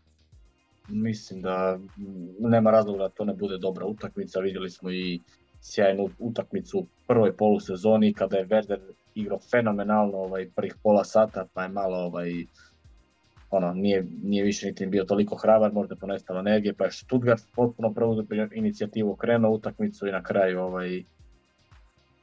[0.88, 4.39] Mislim da mm, nema razloga da to ne bude dobra utakmica.
[4.39, 5.19] Vidjeli smo i
[5.61, 8.79] sjajnu utakmicu u prvoj polusezoni kada je Werder
[9.15, 12.31] igrao fenomenalno ovaj, prvih pola sata pa je malo ovaj,
[13.49, 17.43] ono, nije, nije više niti bio toliko hrabar, možda je ponestalo energije, pa je Stuttgart
[17.55, 21.03] potpuno preuzeo inicijativu, krenuo utakmicu i na kraju ovaj,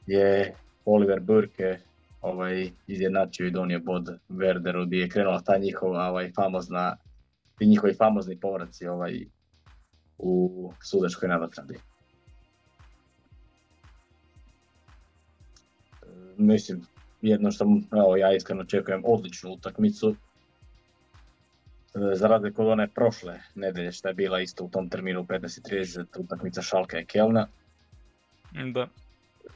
[0.07, 0.53] je
[0.85, 1.77] Oliver Burke
[2.21, 6.97] ovaj, izjednačio i donio bod Werderu gdje je krenula ta njihova ovaj, famozna,
[7.57, 9.25] ti njihovi famozni povraci ovaj,
[10.17, 11.73] u sudačkoj nadoknadi.
[11.73, 11.79] E,
[16.37, 16.81] Mislim,
[17.21, 20.15] jedno što evo, ja iskreno očekujem odličnu utakmicu,
[21.95, 25.23] E, za razliku od one prošle nedelje što je bila isto u tom terminu u
[25.23, 27.47] 15.30 utakmica Šalka i Kelna.
[28.73, 28.87] Da.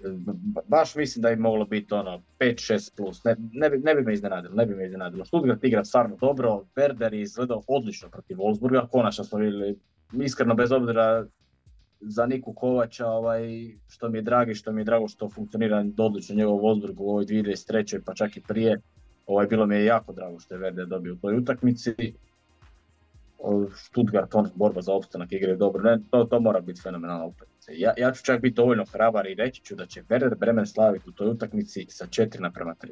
[0.04, 4.02] Ba- baš mislim da bi moglo biti ono 5-6 plus, ne, ne, bi, ne bi
[4.02, 5.26] me iznenadilo, ne bi me iznenadilo.
[5.26, 9.80] Stuttgart igra stvarno dobro, Werder je izgledao odlično protiv Wolfsburga, konačno smo vidjeli,
[10.24, 11.26] iskreno bez obzira
[12.02, 16.36] za Niku Kovača, ovaj, što mi je dragi, što mi je drago što funkcionira odlično
[16.36, 18.00] njegov Wolfsburg u ovoj 2023.
[18.06, 18.82] pa čak i prije,
[19.26, 22.14] ovaj, bilo mi je jako drago što je Werder dobio u toj utakmici.
[23.76, 27.72] Stuttgart, on borba za opstanak igraju dobro, ne, to, to mora biti fenomenalna utakmica.
[27.76, 31.10] Ja, ja ću čak biti dovoljno hrabar i reći ću da će Werder Bremen slaviti
[31.10, 32.90] u toj utakmici sa 4 naprema 3.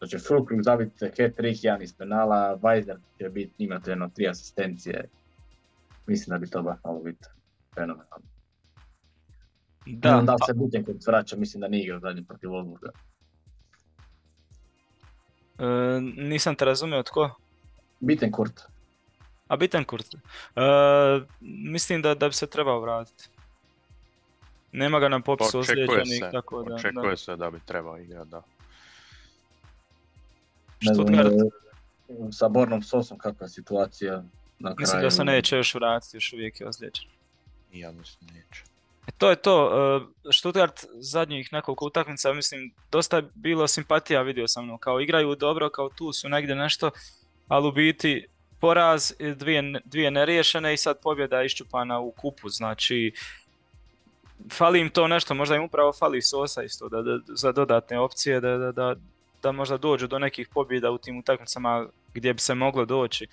[0.00, 5.08] Da će Fulkrug zabiti hat-trick, jedan iz penala, Weiser će biti, imati jedno tri asistencije.
[6.06, 7.24] Mislim da bi to baš malo biti
[7.74, 8.26] fenomenalno.
[9.86, 12.90] Da, da li se Butenkurt vraća, mislim da nije igrao zadnji protiv Wolfsburga.
[15.58, 17.30] e, nisam te razumio tko.
[18.00, 18.60] Bittenkurt,
[19.48, 20.14] A Bittencourt?
[20.14, 20.60] E,
[21.40, 23.28] mislim da, da bi se trebao vratiti.
[24.72, 26.74] Nema ga na popisu Očekuje ozlijeđenih, tako da...
[26.74, 28.42] očekuje se da bi trebao igrati, da.
[30.80, 34.22] ne znam, Stuttgart, e, sa Bornom Sosom kakva je situacija
[34.58, 34.76] na kraju.
[34.78, 37.06] mislim da se neće još vratiti, još uvijek je ozlijeđen.
[37.72, 38.62] I ja mislim neće.
[39.06, 39.70] E, To je to,
[40.26, 45.34] e, Stuttgart zadnjih nekoliko utakmica, mislim, dosta je bilo simpatija, vidio sam, no, kao igraju
[45.34, 46.90] dobro, kao tu su negdje nešto,
[47.48, 48.26] ali u biti
[48.60, 53.12] poraz, dvije, dvije neriješene i sad pobjeda iščupana u kupu, znači
[54.52, 58.40] fali im to nešto, možda im upravo fali Sosa isto da, da, za dodatne opcije,
[58.40, 58.94] da, da, da,
[59.42, 63.26] da možda dođu do nekih pobjeda u tim utakmicama gdje bi se moglo doći,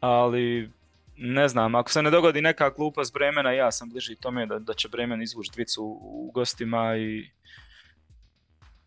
[0.00, 0.70] ali
[1.16, 4.74] ne znam, ako se ne dogodi neka glupost Bremena, ja sam bliži tome da, da
[4.74, 7.30] će Bremen izvući dvicu u gostima i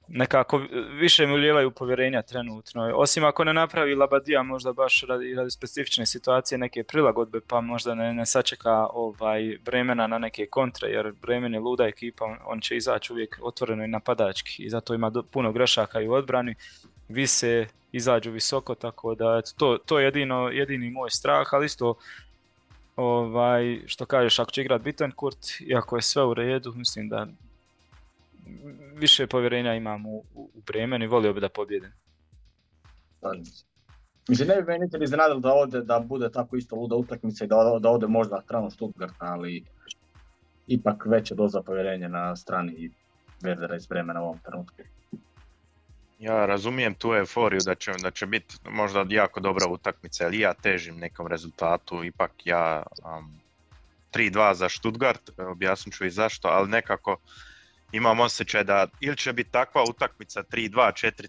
[0.08, 0.62] nekako
[0.99, 2.91] više mi ulijevaju povjerenja trenutno.
[2.95, 7.95] Osim ako ne napravi Labadija možda baš radi, radi specifične situacije neke prilagodbe pa možda
[7.95, 12.78] ne, ne sačeka ovaj Bremena na neke kontre jer Bremen je luda ekipa, on, će
[12.78, 16.55] izaći uvijek otvoreno i napadački i zato ima do, puno grešaka i u odbrani,
[17.10, 21.95] vise, izađu visoko tako da to, to je jedino, jedini moj strah, ali isto
[22.95, 27.28] ovaj, što kažeš, ako će igrat Bittencourt, iako je sve u redu, mislim da
[28.95, 31.91] više povjerenja imam u, u u Bremen i volio bi da pobjedim.
[34.28, 37.48] Mislim, ne bi me niti iznenadilo da ode, da bude tako isto luda utakmica i
[37.48, 39.64] da, da ode možda stranu Stuttgarta, ali
[40.68, 42.91] ipak veća doza povjerenja na strani
[43.41, 44.76] Werdera iz Bremena u ovom trenutku.
[46.20, 50.54] Ja razumijem tu euforiju da će, da će biti možda jako dobra utakmica, ali ja
[50.54, 52.84] težim nekom rezultatu, ipak ja
[53.20, 53.39] um,
[54.14, 57.18] 3-2 za Stuttgart, objasnit ću i zašto, ali nekako
[57.92, 60.72] imam osjećaj da ili će biti takva utakmica 3-2,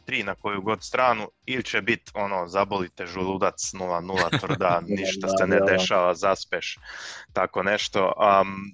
[0.09, 5.47] 4-3 na koju god stranu, ili će biti ono, zabolite želudac 0-0 tvrda, ništa se
[5.47, 6.79] ne dešava, zaspeš,
[7.33, 8.13] tako nešto.
[8.43, 8.73] Um,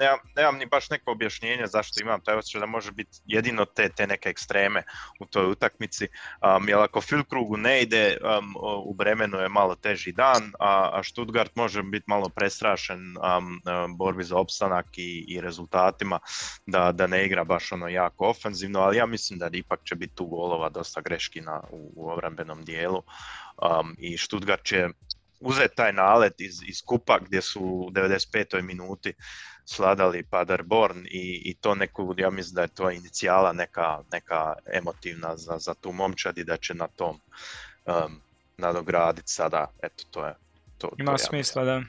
[0.00, 3.88] nemam, nemam ni baš neko objašnjenje zašto imam taj osjećaj da može biti jedino te,
[3.88, 4.82] te neke ekstreme
[5.20, 6.08] u toj utakmici.
[6.56, 11.02] Um, jer ako Filkrugu ne ide, um, u Bremenu je malo teži dan, a, a
[11.02, 13.60] Stuttgart može biti malo prestrašen um,
[13.96, 16.18] borbi za opstanak i, i rezultatima,
[16.66, 20.14] da, da ne igra baš ono jako ofenzivno, ali ja mislim da ipak će biti
[20.14, 23.02] tu golova dosta greški na, u, u obrambenom dijelu
[23.98, 24.88] i Stuttgart će
[25.40, 28.62] uzeti taj nalet iz, iz kupa gdje su u 95.
[28.62, 29.14] minuti
[29.72, 35.36] sladali Paderborn i, i to neku, ja mislim da je to inicijala neka, neka emotivna
[35.36, 37.20] za, za tu momčad i da će na tom
[37.86, 38.20] um,
[38.56, 40.34] nadograditi sada, eto to je
[40.78, 40.90] to.
[40.98, 41.82] Ima to smisla, da.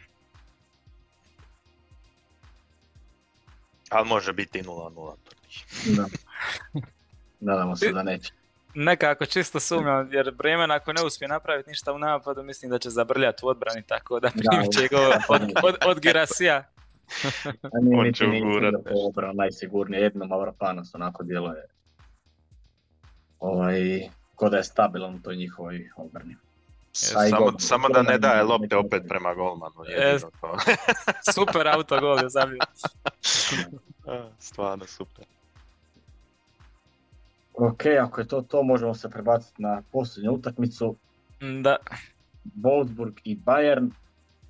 [3.90, 5.16] Ali može biti i 0-0.
[5.86, 6.06] Da.
[7.52, 8.34] Nadamo se da neće.
[8.74, 12.90] Nekako čisto sumnjam, jer Bremen ako ne uspije napraviti ništa u napadu, mislim da će
[12.90, 14.96] zabrljati u odbrani, tako da primit će
[15.30, 16.72] od, od, od Girasija.
[17.64, 18.74] A nije On će ugurat.
[19.34, 21.66] najsigurnije, jedno Mavropanos onako djeluje.
[23.40, 26.36] Ovaj, ko da je stabilan u toj njihovoj obrani.
[26.94, 29.76] Sa Samo, samo da ne daje lopte opet prema golmanu.
[29.88, 30.58] Jedino to.
[31.34, 32.60] Super autogol je zabio.
[34.40, 35.26] Stvarno super.
[37.54, 40.96] Ok, ako je to to, možemo se prebaciti na posljednju utakmicu.
[41.62, 41.76] Da,
[42.62, 43.90] Wolfsburg i Bayern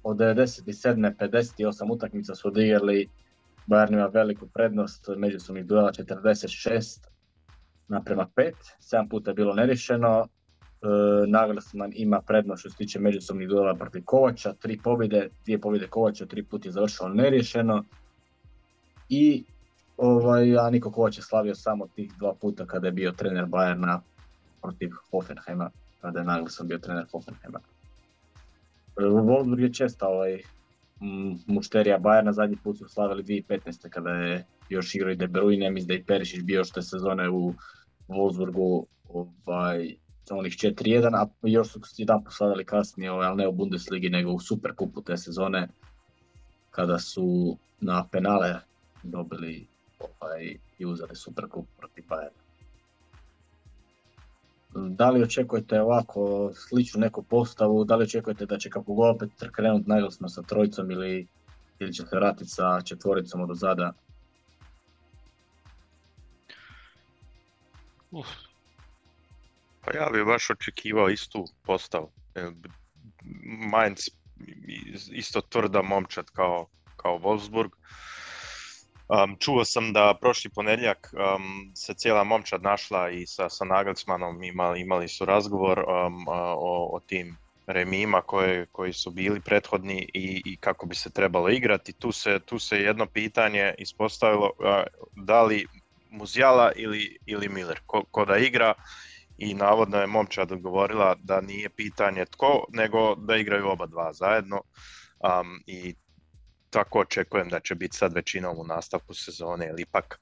[0.04, 1.14] od 97.
[1.20, 3.08] 58 utakmica su odigrali.
[3.68, 7.00] Bayern ima veliku prednost, međusobnih duela 46
[7.88, 10.20] naprema 5, 7 puta je bilo nerješeno.
[10.22, 10.28] E,
[11.28, 16.26] Nagelsmann ima prednost što se tiče međusobnih duela protiv Kovača, tri pobjede, dvije pobjede Kovača,
[16.26, 17.84] tri puta je završilo nerješeno.
[19.10, 19.44] I
[19.98, 24.00] ovaj, a Niko Kovač je slavio samo tih dva puta kada je bio trener Bayerna
[24.62, 25.70] protiv Hoffenheima,
[26.02, 27.60] kada je Nagelsmann bio trener Hoffenheima.
[28.96, 30.42] Wolfsburg je česta ovaj,
[31.48, 33.90] mušterija Bayerna, zadnji put su slavili 2015.
[33.90, 37.54] kada je još igrao i De Bruyne, mislim da i Perišić bio što sezone u
[38.08, 39.96] Wolfsburgu ovaj,
[40.30, 44.40] onih 4-1, a još su jedan poslavili kasnije, ovaj, ali ne u Bundesligi nego u
[44.40, 45.68] Superkupu te sezone
[46.72, 48.60] kada su na penale
[49.04, 49.68] dobili
[50.00, 52.41] ovaj, i uzeli Superkup protiv Bayerna.
[54.74, 59.30] Da li očekujete ovako sličnu neku postavu, da li očekujete da će kako god opet
[59.52, 61.28] krenuti Nagelsmann sa trojicom ili,
[61.80, 63.94] ili će se vratiti sa četvoricom od zada?
[68.12, 68.28] Uf,
[69.82, 72.12] Pa ja bih baš očekivao istu postavu.
[72.36, 72.52] E,
[73.72, 74.00] Mainz
[74.68, 77.70] is- isto tvrda momčad kao, kao Wolfsburg.
[79.12, 84.44] Um, čuo sam da prošli ponedjeljak um, se cijela momčad našla i sa, sa Nagelsmannom
[84.44, 87.38] imali, imali su razgovor um, o, o tim
[87.68, 91.94] remima koje, koji su bili prethodni i, i kako bi se trebalo igrati.
[91.94, 94.84] Tu se, tu se jedno pitanje ispostavilo a,
[95.16, 95.66] da li
[96.10, 98.74] Muzjala ili, ili Miller, ko, ko da igra
[99.38, 104.62] i navodno je momčad odgovorila da nije pitanje tko, nego da igraju oba dva zajedno
[105.20, 105.96] um, i
[106.72, 110.20] tako očekujem da će biti sad većinom u nastavku sezone, jer ipak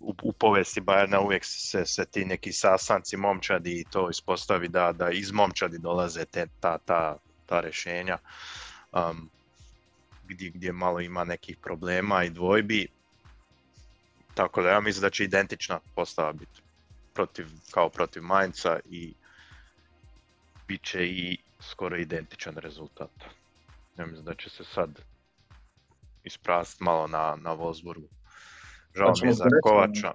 [0.00, 4.92] u, u povijesti Bajerna uvijek se, se ti neki sastanci momčadi i to ispostavi da,
[4.92, 8.18] da iz momčadi dolaze te, ta, ta, ta rješenja
[8.92, 9.30] um,
[10.28, 12.88] gdje, gdje malo ima nekih problema i dvojbi.
[14.34, 16.62] Tako da ja mislim da će identična postava biti
[17.14, 19.14] protiv, kao protiv Mainca i
[20.68, 23.10] bit će i skoro identičan rezultat.
[23.98, 25.00] Ja mislim da će se sad
[26.26, 28.08] isprast malo na, na Wolfsburgu.
[28.94, 30.14] Žao Pa mi je za reći, Kovača.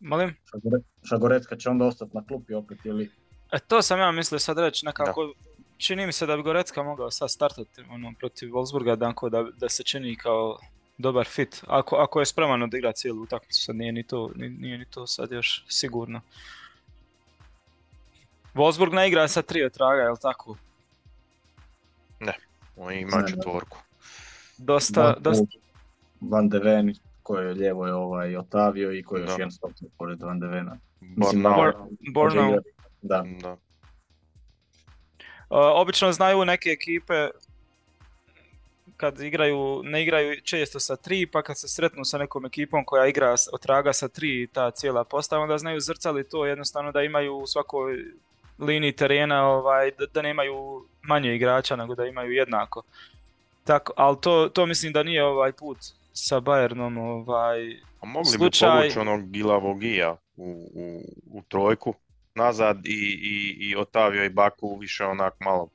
[0.00, 0.36] molim?
[0.46, 3.10] Šagore- Šagorecka će onda ostati na klupi opet ili...
[3.52, 5.32] E, to sam ja mislio sad reći, nekako,
[5.76, 9.68] čini mi se da bi Gorecka mogao sad startati ono, protiv Wolfsburga, danko, da, da
[9.68, 10.58] se čini kao
[10.98, 11.62] dobar fit.
[11.66, 15.06] Ako, ako je spreman odigrati cijelu utakmicu, sad nije ni to, ni- nije ni to
[15.06, 16.20] sad još sigurno.
[18.54, 20.56] Wolfsburg ne igra sa tri traga, jel tako?
[22.76, 23.28] On ima Ne, ne.
[23.28, 23.78] četvorku.
[24.60, 25.46] Dosta, Van- dosta,
[26.20, 29.34] Van de Ven, koji je lijevo je ovaj Otavio i koji je još Da.
[29.34, 30.76] jedan stopnik pored Van de Vena.
[31.00, 31.52] Bornau.
[31.54, 31.74] Bor-
[32.08, 32.44] Bornau.
[32.44, 32.70] može igrati-
[33.02, 33.52] Da, Da.
[33.52, 33.56] Uh,
[35.74, 37.28] obično znaju neke ekipe
[38.96, 43.06] kad igraju, ne igraju često sa tri, pa kad se sretnu sa nekom ekipom koja
[43.06, 47.34] igra od traga sa tri ta cijela postava, onda znaju zrcali to jednostavno da imaju
[47.34, 48.04] u svakoj
[48.58, 50.54] liniji terena ovaj, da, da nemaju
[51.02, 52.82] manje igrača nego da imaju jednako.
[53.64, 55.78] Tako, ali to, to mislim da nije ovaj put
[56.12, 61.02] sa Bayernom ovaj, A mogli Slučaj- bi povući onog Gilavogija u, u,
[61.32, 61.94] u trojku
[62.34, 65.68] nazad i, i, i Otavio i Baku više onak malo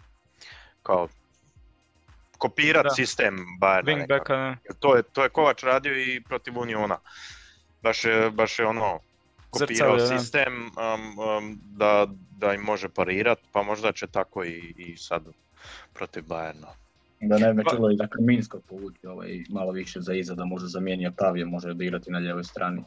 [0.83, 1.07] kao
[2.37, 2.93] kopirati Da.
[2.95, 4.55] sistem Bayerna.
[4.79, 6.97] To je, to je Kovač radio i protiv Uniona.
[7.81, 8.99] Baš je, baš je ono,
[9.49, 10.19] kopirao Zrcalio, da.
[10.19, 12.07] sistem um, um, da,
[12.37, 15.23] da im može parirat, pa možda će tako i, i sad
[15.93, 16.67] protiv Bayerna.
[17.25, 20.45] Da ne bi Pa- čulo i da Kraminsko povući ovaj, malo više za iza, da
[20.45, 22.83] može zamijeniti Otavije, može odigrati na ljevoj strani.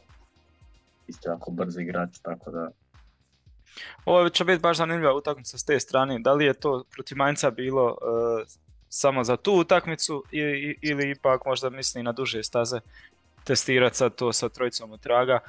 [1.07, 2.69] Isto jako brz igrač, tako da...
[4.05, 6.19] Ovo će biti baš zanimljiva utakmica s te strane.
[6.19, 7.97] Da li je to protiv Mainca bilo
[8.41, 8.45] e,
[8.89, 12.79] samo za tu utakmicu i- i- ili ipak možda misli na duže staze
[13.43, 15.39] testirati sad to sa trojicom od traga.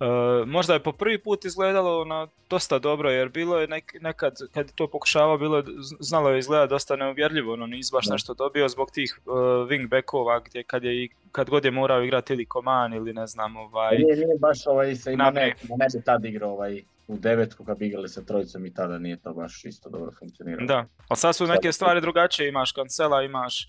[0.00, 0.04] E,
[0.46, 4.66] možda je po prvi put izgledalo na dosta dobro jer bilo je nek- nekad kad
[4.66, 5.64] je to pokušavao bilo je,
[6.00, 9.34] znalo je izgledati dosta neuvjerljivo, ono nisi baš nešto dobio zbog tih uh,
[9.68, 13.98] wingbackova gdje kad je kad god je morao igrati ili Koman ili ne znam ovaj
[13.98, 17.78] Nije, nije baš ovaj, se ima ne, ne bi tad igrao ovaj, u devetku kad
[17.78, 20.66] bi igrali sa trojicom i tada nije to baš isto dobro funkcioniralo.
[20.66, 23.68] Da, ali sad su neke stvari drugačije, imaš kancela, imaš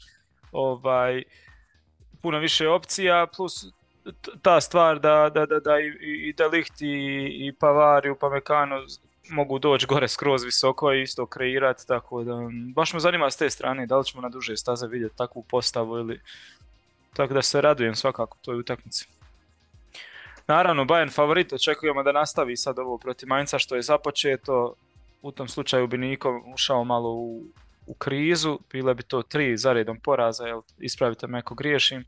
[0.51, 1.23] ovaj
[2.21, 3.65] puno više opcija, plus
[4.41, 6.87] ta stvar da, da, da, da i, i i De Ligt i,
[7.47, 8.99] i Pavar i Upamecano z-
[9.29, 12.33] mogu doći gore skroz visoko i isto kreirati, tako da
[12.75, 15.97] baš me zanima s te strane da li ćemo na duže staze vidjeti takvu postavu
[15.97, 16.19] ili
[17.13, 19.07] tako da se radujem svakako toj utakmici.
[20.47, 24.75] Naravno, Bayern favorit, očekujemo da nastavi sad ovo protiv Mainza što je započeto.
[25.21, 27.43] U tom slučaju bi Niko ušao malo u,
[27.87, 32.05] u krizu, bile bi to tri zaredom poraza, jel, ispravite me ako griješim.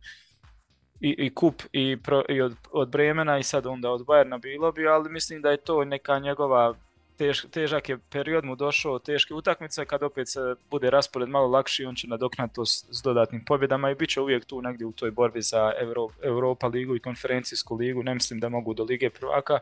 [1.04, 4.72] I, i kup i, pro- i od, od Bremena i sad onda od Bayerna bilo
[4.72, 6.76] bi, ali mislim da je to neka njegova
[7.18, 11.86] tež, težak je period mu došao, teške utakmice, kad opet se bude raspored malo lakši,
[11.86, 14.91] on će nadoknati to s, s dodatnim pobjedama i bit će uvijek tu negdje u
[14.91, 19.10] toj borbi za Euro, Europa ligu i konferencijsku ligu, ne mislim da mogu do Lige
[19.10, 19.60] prvaka,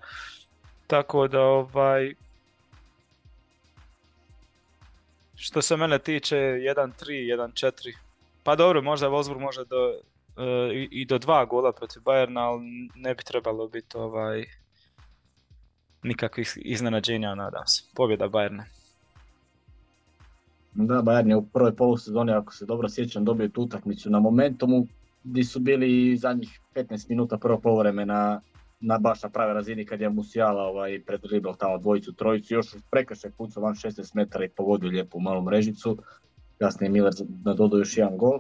[0.88, 2.14] tako da ovaj,
[5.36, 7.96] što se mene tiče 1-3, 1-4,
[8.44, 10.00] pa dobro, možda Wolfsburg može do,
[10.74, 14.46] i, i do dva gola protiv Bayerna, ali ne bi trebalo biti ovaj,
[16.04, 17.84] nikakvih iznenađenja, nadam se.
[17.96, 18.64] Pobjeda Bayerna.
[20.74, 24.88] Da, Bayern je u prvoj polusezoni, ako se dobro sjećam, dobio tu utakmicu na momentumu,
[25.24, 28.42] gdje su bili zadnjih 15 minuta prvog poluvremena
[28.80, 33.32] na baš na pravoj razini kad je Musiala ovaj, predriblao tamo dvojicu, trojicu, još prekršaj
[33.32, 35.98] pucao van 16 metara i pogodio lijepo u malu mrežicu.
[36.58, 37.14] Kasnije je Miller
[37.46, 38.40] nadodao još jedan gol,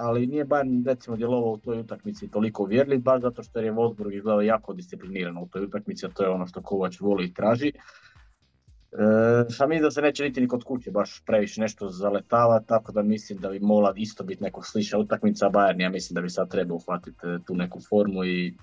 [0.00, 4.16] ali nije Bayern recimo djelovao u toj utakmici toliko uvjerljiv, baš zato što je Wolfsburg
[4.16, 7.68] izgledao jako disciplinirano u toj utakmici, a to je ono što Kovač voli i traži.
[7.68, 12.92] E, šta mislim da se neće niti ni kod kuće baš previše nešto zaletava, tako
[12.92, 16.30] da mislim da bi mogla isto biti neko slična utakmica, Bayern ja mislim da bi
[16.30, 18.54] sad trebao uhvatiti e, tu neku formu i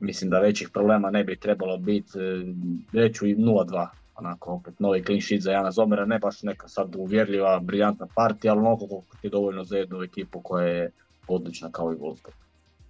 [0.00, 2.44] mislim da većih problema ne bi trebalo biti, e,
[2.92, 3.88] reću i 0-2,
[4.22, 8.52] onako opet novi clean sheet za Jana Zomera, ne baš neka sad uvjerljiva, briljantna partija,
[8.52, 10.90] ali onoliko koliko ti je dovoljno za jednu ekipu koja je
[11.28, 12.34] odlična kao i Wolfsburg.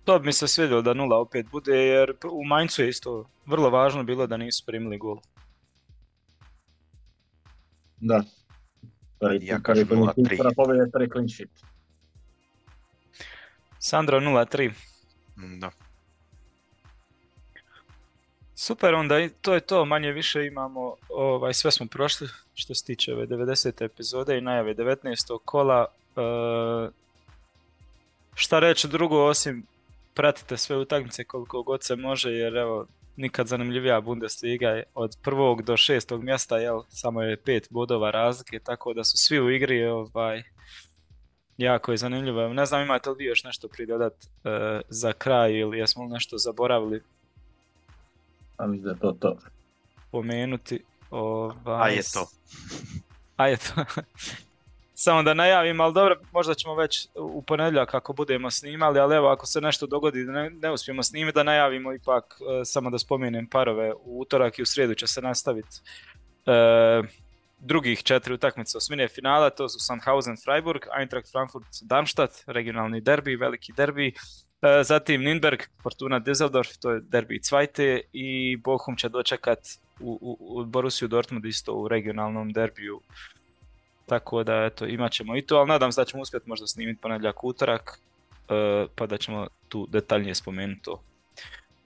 [0.05, 3.70] To bi mi se svidjelo da nula opet bude, jer u Mainzu je isto vrlo
[3.70, 5.18] važno bilo da nisu primili gol.
[8.01, 8.22] Da.
[9.20, 10.39] Prvi, Ja kažem clean sheet, 0-3.
[10.39, 11.51] prva pobjeda je prvi clean sheet.
[13.78, 14.70] Sandro 0-3.
[15.37, 15.70] Mm, Da.
[18.62, 23.14] Super, onda to je to, manje više imamo, ovaj, sve smo prošli što se tiče
[23.14, 23.84] ove 90.
[23.84, 25.38] epizode i najave 19.
[25.44, 25.86] kola.
[26.16, 26.90] E,
[28.34, 29.66] šta reći drugo osim
[30.14, 32.86] pratite sve utakmice koliko god se može jer evo
[33.16, 38.58] nikad zanimljivija Bundesliga je od prvog do šestog mjesta jel, samo je pet bodova razlike
[38.58, 40.42] tako da su svi u igri ovaj,
[41.56, 42.48] jako je zanimljivo.
[42.48, 47.02] Ne znam imate li još nešto pridodat e, za kraj ili jesmo li nešto zaboravili
[48.62, 49.36] A mislim da je to to.
[50.10, 50.84] pomenuti.
[51.10, 52.26] Ovaj, A je to.
[53.36, 53.84] A je to.
[55.04, 59.28] Samo da najavim, ali dobro, možda ćemo već u ponedjeljak ako budemo snimali, ali evo
[59.28, 62.24] ako se nešto dogodi da ne, ne uspijemo snimiti, da najavimo ipak,
[62.60, 65.80] e, samo da spomenem parove, u utorak i u srijedu će se nastaviti
[66.46, 67.02] e,
[67.58, 73.72] drugih četiri utakmice osmine finala, to su Sandhausen Freiburg, Eintracht Frankfurt Darmstadt, regionalni derbi, veliki
[73.72, 74.14] derbi,
[74.82, 79.58] zatim Nürnberg, Fortuna Düsseldorf, to je derbi Cvajte i Bochum će dočekat
[80.00, 83.00] u, u, u Borussiju Dortmund isto u regionalnom derbiju.
[84.06, 87.00] Tako da eto, imat ćemo i to, ali nadam se da ćemo uspjeti možda snimiti
[87.00, 87.98] ponedjeljak utorak,
[88.48, 91.02] e, pa da ćemo tu detaljnije spomenuti to.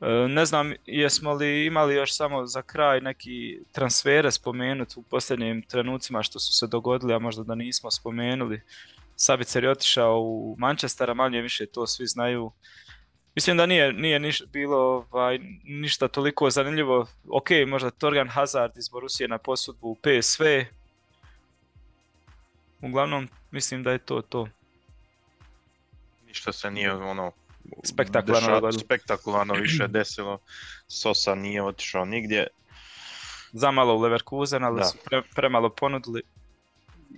[0.00, 5.62] E, Ne znam, jesmo li imali još samo za kraj neki transfere spomenuti u posljednjim
[5.62, 8.60] trenucima što su se dogodili, a možda da nismo spomenuli.
[9.16, 12.52] Sabicer je otišao u Manchester, a manje više to svi znaju.
[13.34, 14.78] Mislim da nije, nije niš, bilo
[15.10, 17.06] ovaj, ništa toliko zanimljivo.
[17.28, 20.42] Ok, možda Torgan Hazard iz Borusije na posudbu u PSV.
[22.82, 24.48] uglavnom mislim da je to to.
[26.26, 27.32] Ništa se nije ono
[27.84, 28.80] Spektakularno dogodilo.
[28.80, 30.38] spektakularno više desilo.
[30.88, 32.46] Sosa nije otišao nigdje.
[33.52, 34.84] Zamalo u Leverkusen, ali Da.
[34.84, 36.22] su pre- premalo ponudili.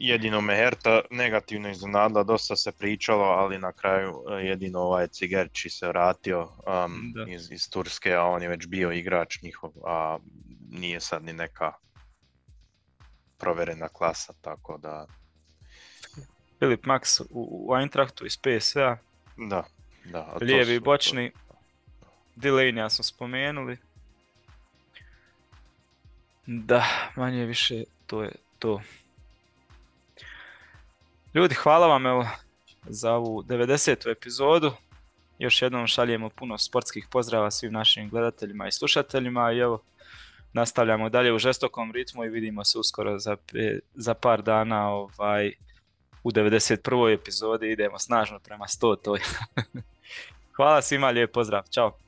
[0.01, 5.71] Jedino me Herta negativno iznenadila, dosta se pričalo, ali na kraju e, jedino ovaj Cigerči
[5.71, 10.19] se vratio um, iz, iz Turske, a on je već bio igrač njihov, a
[10.71, 11.73] nije sad ni neka
[13.39, 15.07] proverena klasa, tako da
[16.59, 18.97] Filip Max u, u Eintrachtu iz PSV-a,
[19.37, 19.65] da.
[20.05, 21.33] da lijevi su- bočni.
[22.37, 23.77] Delaney smo spomenuli.
[26.47, 26.87] Da,
[27.17, 28.81] manje više to je to.
[31.35, 32.27] Ljudi, hvala vam evo
[32.87, 34.11] za ovu 90.
[34.11, 34.73] epizodu.
[35.39, 39.83] Još jednom šaljemo puno sportskih pozdrava svim našim gledateljima i slušateljima i evo
[40.53, 43.37] nastavljamo dalje u žestokom ritmu i vidimo se uskoro za,
[43.95, 45.53] za par dana ovaj,
[46.23, 47.15] u 91.
[47.15, 49.19] epizodi idemo snažno prema 100.
[50.57, 51.99] Hvala svima, lijep pozdrav, čao.